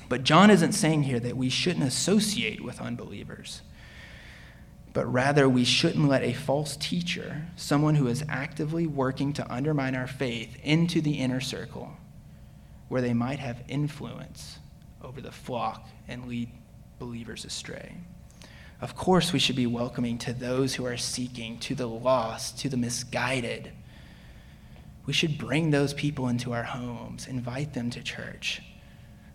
But 0.10 0.24
John 0.24 0.52
isn't 0.52 0.74
saying 0.74 1.04
here 1.04 1.20
that 1.22 1.38
we 1.38 1.50
shouldn't 1.50 1.86
associate 1.86 2.62
with 2.62 2.82
unbelievers 2.82 3.62
but 4.96 5.12
rather 5.12 5.50
we 5.50 5.66
shouldn't 5.66 6.08
let 6.08 6.24
a 6.24 6.32
false 6.32 6.78
teacher, 6.78 7.46
someone 7.58 7.96
who 7.96 8.08
is 8.08 8.24
actively 8.30 8.88
working 8.88 9.34
to 9.34 9.54
undermine 9.54 9.94
our 9.94 10.08
faith, 10.08 10.56
into 10.64 11.02
the 11.02 11.20
inner 11.20 11.42
circle 11.42 11.98
where 12.88 13.02
they 13.02 13.14
might 13.14 13.40
have 13.40 13.62
influence 13.68 14.58
over 15.04 15.20
the 15.20 15.34
flock 15.34 15.86
and 16.08 16.30
lead 16.30 16.50
believers 16.98 17.44
astray. 17.44 17.98
Of 18.80 18.96
course, 18.96 19.34
we 19.34 19.40
should 19.40 19.58
be 19.58 19.68
welcoming 19.68 20.18
to 20.20 20.32
those 20.32 20.76
who 20.76 20.86
are 20.86 20.96
seeking, 20.96 21.60
to 21.60 21.76
the 21.76 21.88
lost, 21.90 22.58
to 22.60 22.70
the 22.70 22.78
misguided. 22.78 23.74
We 25.06 25.12
should 25.12 25.38
bring 25.38 25.72
those 25.72 25.94
people 25.94 26.30
into 26.30 26.54
our 26.54 26.64
homes, 26.64 27.28
invite 27.28 27.74
them 27.74 27.90
to 27.90 28.02
church. 28.02 28.62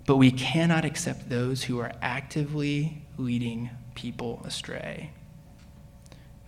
But 0.07 0.17
we 0.17 0.31
cannot 0.31 0.87
accept 0.87 1.29
those 1.29 1.65
who 1.65 1.81
are 1.81 1.93
actively 2.01 3.03
leading 3.19 3.69
people 3.95 4.41
astray. 4.47 5.11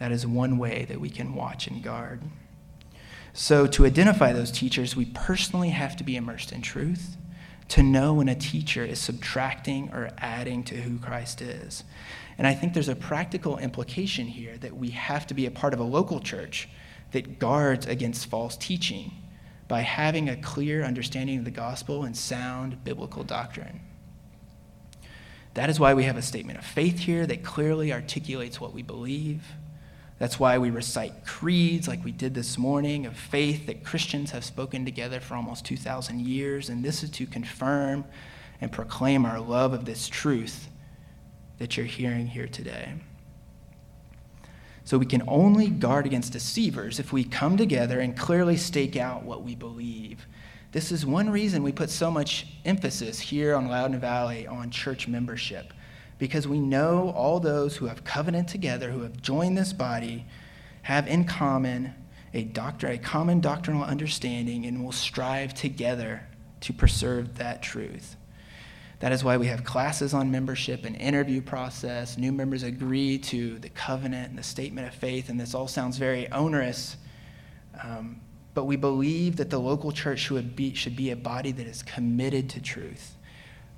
That 0.03 0.11
is 0.11 0.27
one 0.27 0.59
way 0.59 0.85
that 0.88 1.01
we 1.01 1.11
can 1.11 1.33
watch 1.33 1.69
and 1.69 1.81
guard. 1.81 2.23
So, 3.33 3.69
to 3.69 3.87
identify 3.87 4.33
those 4.33 4.51
teachers, 4.51 4.97
we 4.97 5.05
personally 5.05 5.69
have 5.69 5.95
to 5.95 6.03
be 6.03 6.17
immersed 6.17 6.51
in 6.51 6.61
truth 6.61 7.17
to 7.69 7.85
know 7.85 8.12
when 8.15 8.29
a 8.29 8.35
teacher 8.35 8.85
is 8.85 8.99
subtracting 8.99 9.91
or 9.93 10.11
adding 10.19 10.65
to 10.65 10.75
who 10.75 10.99
Christ 10.99 11.41
is. 11.41 11.85
And 12.37 12.49
I 12.49 12.53
think 12.53 12.75
there's 12.75 12.88
a 12.88 12.97
practical 12.97 13.59
implication 13.59 14.27
here 14.27 14.57
that 14.57 14.77
we 14.77 14.91
have 14.91 15.25
to 15.29 15.35
be 15.35 15.47
a 15.47 15.53
part 15.53 15.73
of 15.73 15.79
a 15.79 15.85
local 15.85 16.19
church 16.19 16.69
that 17.12 17.38
guards 17.38 17.87
against 17.87 18.27
false 18.27 18.57
teaching 18.57 19.12
by 19.69 19.83
having 19.83 20.29
a 20.29 20.35
clear 20.35 20.83
understanding 20.83 21.38
of 21.38 21.45
the 21.45 21.53
gospel 21.53 22.03
and 22.03 22.17
sound 22.17 22.83
biblical 22.83 23.23
doctrine. 23.23 23.79
That 25.55 25.71
is 25.71 25.79
why 25.79 25.95
we 25.95 26.03
have 26.05 26.17
a 26.17 26.23
statement 26.23 26.59
of 26.59 26.65
faith 26.65 26.99
here 26.99 27.25
that 27.25 27.45
clearly 27.45 27.93
articulates 27.93 28.61
what 28.61 28.75
we 28.75 28.83
believe 28.83 29.45
that's 30.22 30.38
why 30.38 30.56
we 30.56 30.70
recite 30.70 31.26
creeds 31.26 31.88
like 31.88 32.04
we 32.04 32.12
did 32.12 32.32
this 32.32 32.56
morning 32.56 33.06
of 33.06 33.16
faith 33.16 33.66
that 33.66 33.82
Christians 33.82 34.30
have 34.30 34.44
spoken 34.44 34.85
together 34.85 35.18
for 35.18 35.35
almost 35.35 35.64
2,000 35.64 36.20
years. 36.20 36.68
And 36.68 36.85
this 36.85 37.02
is 37.02 37.11
to 37.11 37.26
confirm 37.26 38.04
and 38.61 38.70
proclaim 38.70 39.26
our 39.26 39.40
love 39.40 39.72
of 39.72 39.85
this 39.85 40.06
truth 40.06 40.68
that 41.58 41.76
you're 41.76 41.87
hearing 41.87 42.28
here 42.28 42.46
today. 42.46 42.94
So 44.85 44.96
we 44.96 45.06
can 45.06 45.24
only 45.26 45.66
guard 45.66 46.06
against 46.06 46.32
deceivers 46.32 47.00
if 47.00 47.12
we 47.12 47.24
come 47.24 47.56
together 47.56 47.98
and 47.98 48.16
clearly 48.16 48.56
stake 48.56 48.94
out 48.94 49.24
what 49.24 49.42
we 49.42 49.56
believe. 49.56 50.28
This 50.70 50.92
is 50.92 51.04
one 51.04 51.30
reason 51.30 51.64
we 51.64 51.72
put 51.72 51.90
so 51.90 52.12
much 52.12 52.46
emphasis 52.64 53.18
here 53.18 53.56
on 53.56 53.66
Loudoun 53.66 53.98
Valley 53.98 54.46
on 54.46 54.70
church 54.70 55.08
membership 55.08 55.72
because 56.22 56.46
we 56.46 56.61
know 56.61 57.11
all 57.16 57.40
those 57.40 57.76
who 57.76 57.87
have 57.87 58.04
covenanted 58.04 58.46
together, 58.46 58.92
who 58.92 59.02
have 59.02 59.20
joined 59.20 59.58
this 59.58 59.72
body, 59.72 60.24
have 60.82 61.08
in 61.08 61.24
common 61.24 61.92
a, 62.32 62.44
doctor, 62.44 62.87
a 62.87 62.96
common 62.96 63.40
doctrinal 63.40 63.82
understanding 63.82 64.64
and 64.64 64.85
will 64.85 64.92
strive 64.92 65.52
together 65.52 66.24
to 66.61 66.72
preserve 66.72 67.38
that 67.38 67.61
truth. 67.61 68.14
That 69.00 69.11
is 69.11 69.24
why 69.24 69.37
we 69.37 69.48
have 69.48 69.64
classes 69.64 70.14
on 70.14 70.30
membership 70.30 70.85
and 70.85 70.94
interview 70.94 71.42
process. 71.42 72.16
New 72.16 72.30
members 72.30 72.62
agree 72.62 73.18
to 73.18 73.58
the 73.58 73.70
covenant 73.70 74.28
and 74.28 74.38
the 74.38 74.44
statement 74.44 74.87
of 74.87 74.94
faith, 74.94 75.28
and 75.28 75.40
this 75.40 75.56
all 75.56 75.66
sounds 75.66 75.98
very 75.98 76.30
onerous. 76.30 76.98
Um, 77.82 78.20
but 78.54 78.66
we 78.66 78.76
believe 78.76 79.35
that 79.38 79.50
the 79.50 79.58
local 79.58 79.90
church 79.90 80.20
should 80.20 80.54
be, 80.54 80.72
should 80.74 80.94
be 80.94 81.11
a 81.11 81.16
body 81.16 81.50
that 81.50 81.66
is 81.66 81.82
committed 81.82 82.48
to 82.50 82.62
truth 82.62 83.16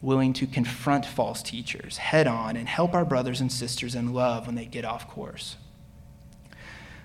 willing 0.03 0.33
to 0.35 0.47
confront 0.47 1.07
false 1.07 1.43
teachers 1.43 1.97
head 1.97 2.27
on 2.27 2.57
and 2.57 2.69
help 2.69 2.95
our 2.95 3.05
brothers 3.05 3.41
and 3.41 3.51
sisters 3.51 3.95
in 3.95 4.13
love 4.13 4.47
when 4.47 4.55
they 4.55 4.67
get 4.67 4.85
off 4.85 5.09
course. 5.09 5.57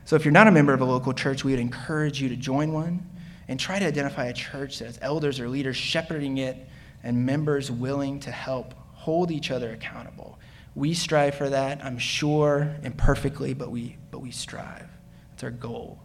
So, 0.06 0.15
if 0.15 0.25
you're 0.25 0.32
not 0.32 0.47
a 0.47 0.52
member 0.52 0.73
of 0.73 0.82
a 0.82 0.86
local 0.86 1.13
church, 1.13 1.43
we 1.43 1.52
would 1.52 1.60
encourage 1.60 2.21
you 2.21 2.30
to 2.30 2.36
join 2.36 2.73
one 2.73 3.08
and 3.47 3.60
try 3.60 3.80
to 3.80 3.86
identify 3.86 4.25
a 4.25 4.34
church 4.34 4.80
that 4.80 4.86
has 4.86 4.99
elders 5.02 5.39
or 5.39 5.47
leaders 5.49 5.78
shepherding 5.78 6.38
it 6.38 6.67
and 7.04 7.25
members 7.25 7.71
willing 7.71 8.19
to 8.21 8.32
help 8.32 8.73
hold 8.93 9.32
each 9.32 9.52
other 9.52 9.71
accountable. 9.71 10.38
We 10.75 10.93
strive 10.93 11.36
for 11.36 11.49
that, 11.49 11.84
I'm 11.84 11.97
sure, 11.97 12.75
imperfectly, 12.84 13.54
but 13.54 13.71
we, 13.71 13.97
but 14.12 14.19
we 14.19 14.32
strive. 14.32 14.88
It's 15.34 15.43
our 15.43 15.52
goal. 15.52 15.99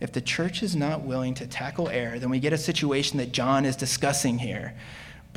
If 0.00 0.12
the 0.12 0.20
church 0.20 0.62
is 0.62 0.76
not 0.76 1.02
willing 1.02 1.34
to 1.34 1.46
tackle 1.46 1.88
error, 1.88 2.18
then 2.18 2.30
we 2.30 2.38
get 2.38 2.52
a 2.52 2.58
situation 2.58 3.18
that 3.18 3.32
John 3.32 3.64
is 3.64 3.74
discussing 3.74 4.38
here. 4.38 4.76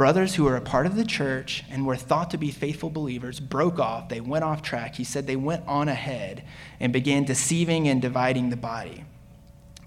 Brothers 0.01 0.33
who 0.33 0.45
were 0.45 0.55
a 0.55 0.61
part 0.61 0.87
of 0.87 0.95
the 0.95 1.05
church 1.05 1.63
and 1.69 1.85
were 1.85 1.95
thought 1.95 2.31
to 2.31 2.37
be 2.39 2.49
faithful 2.49 2.89
believers 2.89 3.39
broke 3.39 3.77
off. 3.77 4.09
They 4.09 4.19
went 4.19 4.43
off 4.43 4.63
track. 4.63 4.95
He 4.95 5.03
said 5.03 5.27
they 5.27 5.35
went 5.35 5.63
on 5.67 5.87
ahead 5.87 6.43
and 6.79 6.91
began 6.91 7.23
deceiving 7.23 7.87
and 7.87 8.01
dividing 8.01 8.49
the 8.49 8.57
body. 8.57 9.05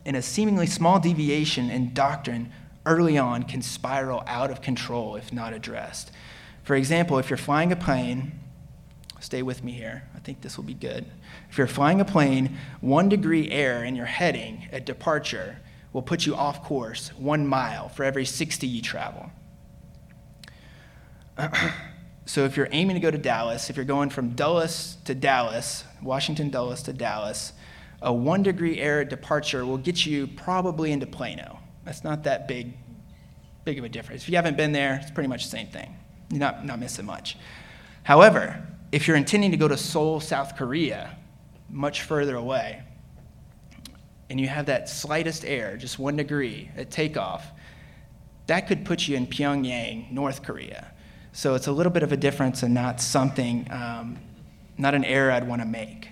And 0.06 0.16
a 0.16 0.22
seemingly 0.22 0.68
small 0.68 1.00
deviation 1.00 1.68
in 1.68 1.94
doctrine 1.94 2.52
early 2.86 3.18
on 3.18 3.42
can 3.42 3.60
spiral 3.60 4.22
out 4.28 4.52
of 4.52 4.62
control 4.62 5.16
if 5.16 5.32
not 5.32 5.52
addressed. 5.52 6.12
For 6.62 6.76
example, 6.76 7.18
if 7.18 7.28
you're 7.28 7.36
flying 7.36 7.72
a 7.72 7.76
plane, 7.76 8.38
stay 9.18 9.42
with 9.42 9.64
me 9.64 9.72
here, 9.72 10.04
I 10.14 10.20
think 10.20 10.42
this 10.42 10.56
will 10.56 10.62
be 10.62 10.74
good. 10.74 11.06
If 11.50 11.58
you're 11.58 11.66
flying 11.66 12.00
a 12.00 12.04
plane, 12.04 12.56
one 12.80 13.08
degree 13.08 13.50
error 13.50 13.82
in 13.82 13.96
your 13.96 14.06
heading 14.06 14.68
at 14.70 14.86
departure 14.86 15.58
will 15.92 16.02
put 16.02 16.24
you 16.24 16.36
off 16.36 16.62
course 16.62 17.08
one 17.16 17.48
mile 17.48 17.88
for 17.88 18.04
every 18.04 18.24
60 18.24 18.64
you 18.64 18.80
travel. 18.80 19.32
so 22.26 22.44
if 22.44 22.56
you're 22.56 22.68
aiming 22.70 22.94
to 22.94 23.00
go 23.00 23.10
to 23.10 23.18
Dallas, 23.18 23.70
if 23.70 23.76
you're 23.76 23.84
going 23.84 24.10
from 24.10 24.30
Dulles 24.30 24.96
to 25.04 25.14
Dallas, 25.14 25.84
Washington 26.02 26.50
Dulles 26.50 26.82
to 26.84 26.92
Dallas, 26.92 27.52
a 28.02 28.12
one 28.12 28.42
degree 28.42 28.78
error 28.78 29.04
departure 29.04 29.64
will 29.64 29.78
get 29.78 30.04
you 30.04 30.26
probably 30.26 30.92
into 30.92 31.06
Plano. 31.06 31.58
That's 31.84 32.04
not 32.04 32.24
that 32.24 32.46
big, 32.46 32.74
big 33.64 33.78
of 33.78 33.84
a 33.84 33.88
difference. 33.88 34.22
If 34.22 34.28
you 34.28 34.36
haven't 34.36 34.56
been 34.56 34.72
there, 34.72 35.00
it's 35.02 35.10
pretty 35.10 35.28
much 35.28 35.44
the 35.44 35.50
same 35.50 35.68
thing. 35.68 35.96
You're 36.30 36.40
not, 36.40 36.64
not 36.64 36.78
missing 36.78 37.06
much. 37.06 37.36
However, 38.02 38.66
if 38.92 39.08
you're 39.08 39.16
intending 39.16 39.50
to 39.50 39.56
go 39.56 39.68
to 39.68 39.76
Seoul, 39.76 40.20
South 40.20 40.56
Korea, 40.56 41.16
much 41.70 42.02
further 42.02 42.36
away, 42.36 42.82
and 44.30 44.40
you 44.40 44.48
have 44.48 44.66
that 44.66 44.88
slightest 44.88 45.44
error, 45.44 45.76
just 45.76 45.98
one 45.98 46.16
degree 46.16 46.70
at 46.76 46.90
takeoff, 46.90 47.46
that 48.46 48.68
could 48.68 48.84
put 48.84 49.08
you 49.08 49.16
in 49.16 49.26
Pyongyang, 49.26 50.10
North 50.10 50.42
Korea. 50.42 50.90
So 51.36 51.56
it's 51.56 51.66
a 51.66 51.72
little 51.72 51.90
bit 51.90 52.04
of 52.04 52.12
a 52.12 52.16
difference 52.16 52.62
and 52.62 52.72
not 52.72 53.00
something, 53.00 53.66
um, 53.72 54.18
not 54.78 54.94
an 54.94 55.04
error 55.04 55.32
I'd 55.32 55.48
want 55.48 55.62
to 55.62 55.66
make. 55.66 56.08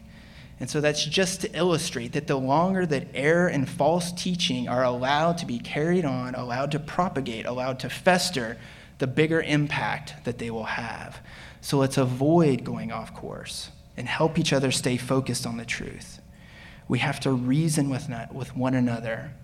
And 0.58 0.68
so 0.68 0.80
that's 0.80 1.04
just 1.04 1.42
to 1.42 1.56
illustrate 1.56 2.12
that 2.14 2.26
the 2.26 2.36
longer 2.36 2.84
that 2.86 3.06
error 3.14 3.46
and 3.46 3.68
false 3.68 4.10
teaching 4.10 4.68
are 4.68 4.82
allowed 4.82 5.38
to 5.38 5.46
be 5.46 5.60
carried 5.60 6.04
on, 6.04 6.34
allowed 6.34 6.72
to 6.72 6.80
propagate, 6.80 7.46
allowed 7.46 7.78
to 7.80 7.88
fester, 7.88 8.58
the 8.98 9.06
bigger 9.06 9.40
impact 9.40 10.14
that 10.24 10.38
they 10.38 10.50
will 10.50 10.64
have. 10.64 11.20
So 11.60 11.78
let's 11.78 11.98
avoid 11.98 12.64
going 12.64 12.90
off 12.90 13.14
course 13.14 13.70
and 13.96 14.08
help 14.08 14.40
each 14.40 14.52
other 14.52 14.72
stay 14.72 14.96
focused 14.96 15.46
on 15.46 15.56
the 15.56 15.64
truth. 15.64 16.20
We 16.88 16.98
have 16.98 17.20
to 17.20 17.30
reason 17.30 17.90
with, 17.90 18.10
with 18.32 18.56
one 18.56 18.74
another 18.74 19.34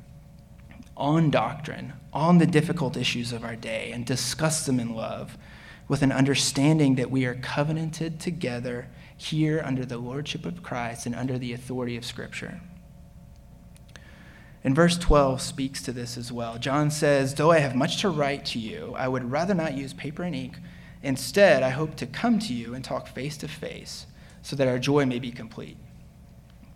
on 0.97 1.31
doctrine, 1.31 1.93
on 2.13 2.39
the 2.39 2.47
difficult 2.47 2.97
issues 2.97 3.33
of 3.33 3.45
our 3.45 3.55
day, 3.55 3.93
and 3.93 4.05
discuss 4.05 4.67
them 4.67 4.81
in 4.81 4.97
love 4.97 5.39
with 5.89 6.03
an 6.03 6.13
understanding 6.13 6.95
that 6.97 7.11
we 7.11 7.25
are 7.25 7.35
covenanted 7.35 8.21
together 8.21 8.89
here 9.17 9.61
under 9.65 9.85
the 9.85 9.99
lordship 9.99 10.47
of 10.47 10.63
Christ 10.63 11.07
and 11.07 11.15
under 11.15 11.39
the 11.39 11.53
authority 11.53 11.97
of 11.97 12.05
Scripture. 12.05 12.61
And 14.63 14.75
verse 14.75 14.99
12 14.99 15.41
speaks 15.41 15.83
to 15.83 15.93
this 15.93 16.19
as 16.19 16.31
well. 16.31 16.59
John 16.59 16.91
says, 16.91 17.35
Though 17.35 17.53
I 17.53 17.59
have 17.59 17.75
much 17.75 18.01
to 18.03 18.11
write 18.11 18.45
to 18.47 18.59
you, 18.59 18.95
I 18.97 19.09
would 19.09 19.31
rather 19.31 19.55
not 19.55 19.77
use 19.77 19.95
paper 19.95 20.23
and 20.23 20.35
ink. 20.35 20.59
Instead, 21.03 21.63
I 21.63 21.71
hope 21.71 21.95
to 21.97 22.07
come 22.07 22.39
to 22.41 22.53
you 22.53 22.75
and 22.75 22.85
talk 22.85 23.09
face 23.09 23.37
to 23.39 23.49
face 23.49 24.07
so 24.43 24.57
that 24.57 24.69
our 24.69 24.79
joy 24.79 25.07
may 25.07 25.19
be 25.19 25.31
complete. 25.31 25.79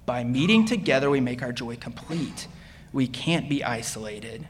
By 0.06 0.24
meeting 0.24 0.64
together, 0.64 1.10
we 1.10 1.20
make 1.20 1.42
our 1.42 1.52
joy 1.52 1.76
complete. 1.76 2.46
We 2.92 3.06
can't 3.06 3.48
be 3.48 3.64
isolated. 3.64 4.48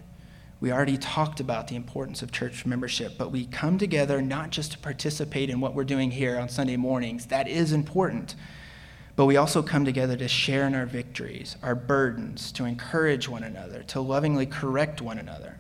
We 0.62 0.70
already 0.70 0.96
talked 0.96 1.40
about 1.40 1.66
the 1.66 1.74
importance 1.74 2.22
of 2.22 2.30
church 2.30 2.64
membership, 2.64 3.14
but 3.18 3.32
we 3.32 3.46
come 3.46 3.78
together 3.78 4.22
not 4.22 4.50
just 4.50 4.70
to 4.70 4.78
participate 4.78 5.50
in 5.50 5.60
what 5.60 5.74
we're 5.74 5.82
doing 5.82 6.12
here 6.12 6.38
on 6.38 6.48
Sunday 6.48 6.76
mornings. 6.76 7.26
That 7.26 7.48
is 7.48 7.72
important. 7.72 8.36
But 9.16 9.24
we 9.24 9.36
also 9.36 9.64
come 9.64 9.84
together 9.84 10.16
to 10.16 10.28
share 10.28 10.64
in 10.68 10.76
our 10.76 10.86
victories, 10.86 11.56
our 11.64 11.74
burdens, 11.74 12.52
to 12.52 12.64
encourage 12.64 13.28
one 13.28 13.42
another, 13.42 13.82
to 13.88 14.00
lovingly 14.00 14.46
correct 14.46 15.02
one 15.02 15.18
another. 15.18 15.58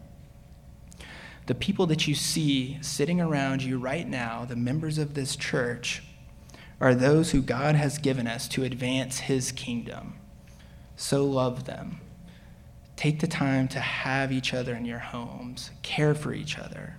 The 1.46 1.56
people 1.56 1.86
that 1.86 2.06
you 2.06 2.14
see 2.14 2.78
sitting 2.80 3.20
around 3.20 3.64
you 3.64 3.80
right 3.80 4.08
now, 4.08 4.44
the 4.44 4.54
members 4.54 4.98
of 4.98 5.14
this 5.14 5.34
church, 5.34 6.04
are 6.80 6.94
those 6.94 7.32
who 7.32 7.42
God 7.42 7.74
has 7.74 7.98
given 7.98 8.28
us 8.28 8.46
to 8.50 8.62
advance 8.62 9.18
his 9.18 9.50
kingdom. 9.50 10.14
So 10.94 11.24
love 11.24 11.64
them. 11.64 12.00
Take 13.02 13.18
the 13.18 13.26
time 13.26 13.66
to 13.66 13.80
have 13.80 14.30
each 14.30 14.54
other 14.54 14.76
in 14.76 14.84
your 14.84 15.00
homes, 15.00 15.72
care 15.82 16.14
for 16.14 16.32
each 16.32 16.56
other. 16.56 16.98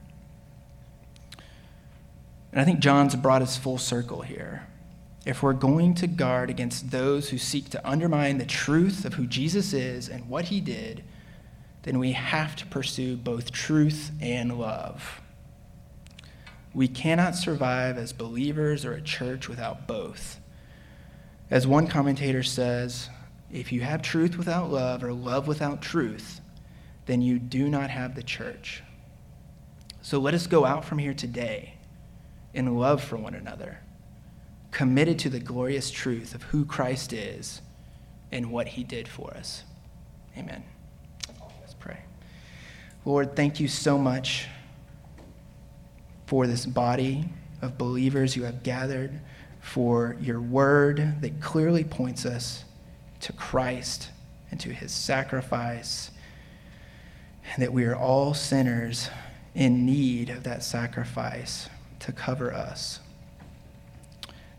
And 2.52 2.60
I 2.60 2.66
think 2.66 2.82
John's 2.82 3.16
brought 3.16 3.42
us 3.42 3.56
full 3.56 3.78
circle 3.78 4.20
here 4.20 4.68
if 5.26 5.42
we're 5.42 5.54
going 5.54 5.96
to 5.96 6.08
guard 6.08 6.50
against 6.50 6.92
those 6.92 7.30
who 7.30 7.38
seek 7.38 7.70
to 7.70 7.90
undermine 7.90 8.38
the 8.38 8.46
truth 8.46 9.06
of 9.06 9.14
who 9.14 9.26
Jesus 9.26 9.72
is 9.72 10.10
and 10.10 10.28
what 10.28 10.44
he 10.44 10.60
did, 10.60 11.06
then 11.84 12.00
we 12.00 12.12
have 12.12 12.58
to 12.58 12.66
pursue 12.66 13.16
both 13.16 13.54
truth 13.54 14.12
and 14.20 14.60
love. 14.60 15.22
We 16.74 16.90
cannot 16.90 17.38
survive 17.38 17.98
as 17.98 18.12
believers 18.12 18.84
or 18.84 18.92
a 18.92 19.02
church 19.02 19.48
without 19.48 19.88
both. 19.88 20.42
As 21.50 21.66
one 21.66 21.88
commentator 21.88 22.44
says, 22.44 23.08
if 23.54 23.72
you 23.72 23.82
have 23.82 24.02
truth 24.02 24.38
without 24.38 24.72
love 24.72 25.04
or 25.04 25.14
love 25.14 25.48
without 25.48 25.82
truth, 25.82 26.42
then 27.06 27.22
you 27.22 27.38
do 27.38 27.70
not 27.70 27.90
have 27.92 28.16
the 28.16 28.24
church. 28.24 28.84
So 30.02 30.20
let 30.20 30.34
us 30.34 30.48
go 30.48 30.66
out 30.66 30.84
from 30.84 30.98
here 30.98 31.14
today 31.14 31.76
in 32.54 32.76
love 32.76 33.02
for 33.02 33.16
one 33.16 33.36
another 33.36 33.80
committed 34.72 35.20
to 35.20 35.30
the 35.30 35.40
glorious 35.40 35.92
truth 35.92 36.34
of 36.34 36.42
who 36.44 36.66
Christ 36.66 37.14
is 37.14 37.62
and 38.32 38.52
what 38.52 38.68
he 38.70 38.84
did 38.84 39.08
for 39.08 39.32
us. 39.36 39.64
Amen. 40.36 40.64
Let's 41.62 41.76
pray. 41.76 42.00
Lord, 43.06 43.36
thank 43.36 43.60
you 43.60 43.68
so 43.68 44.00
much 44.00 44.48
for 46.26 46.48
this 46.48 46.66
body 46.66 47.26
of 47.62 47.78
believers 47.78 48.36
you 48.36 48.46
have 48.46 48.64
gathered, 48.64 49.22
for 49.62 50.18
your 50.20 50.42
word 50.42 51.22
that 51.22 51.40
clearly 51.40 51.84
points 51.84 52.26
us 52.26 52.66
to 53.24 53.34
Christ 53.34 54.10
and 54.52 54.60
to 54.60 54.70
his 54.70 54.92
sacrifice, 54.92 56.12
and 57.54 57.64
that 57.64 57.74
we 57.74 57.86
are 57.86 57.96
all 57.96 58.34
sinners 58.34 59.10
in 59.56 59.86
need 59.86 60.30
of 60.30 60.44
that 60.44 60.64
sacrifice 60.64 61.70
to 62.00 62.12
cover 62.12 62.54
us. 62.54 63.00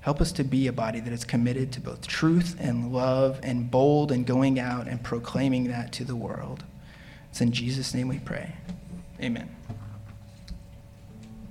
Help 0.00 0.20
us 0.20 0.32
to 0.32 0.44
be 0.44 0.66
a 0.66 0.72
body 0.72 1.00
that 1.00 1.12
is 1.12 1.24
committed 1.24 1.72
to 1.72 1.80
both 1.80 2.06
truth 2.06 2.56
and 2.58 2.92
love 2.92 3.40
and 3.42 3.70
bold 3.70 4.12
and 4.12 4.26
going 4.26 4.58
out 4.58 4.86
and 4.86 5.02
proclaiming 5.02 5.68
that 5.68 5.92
to 5.92 6.04
the 6.04 6.16
world. 6.16 6.64
It's 7.30 7.40
in 7.40 7.52
Jesus' 7.52 7.94
name 7.94 8.08
we 8.08 8.18
pray. 8.18 8.54
Amen. 9.20 9.54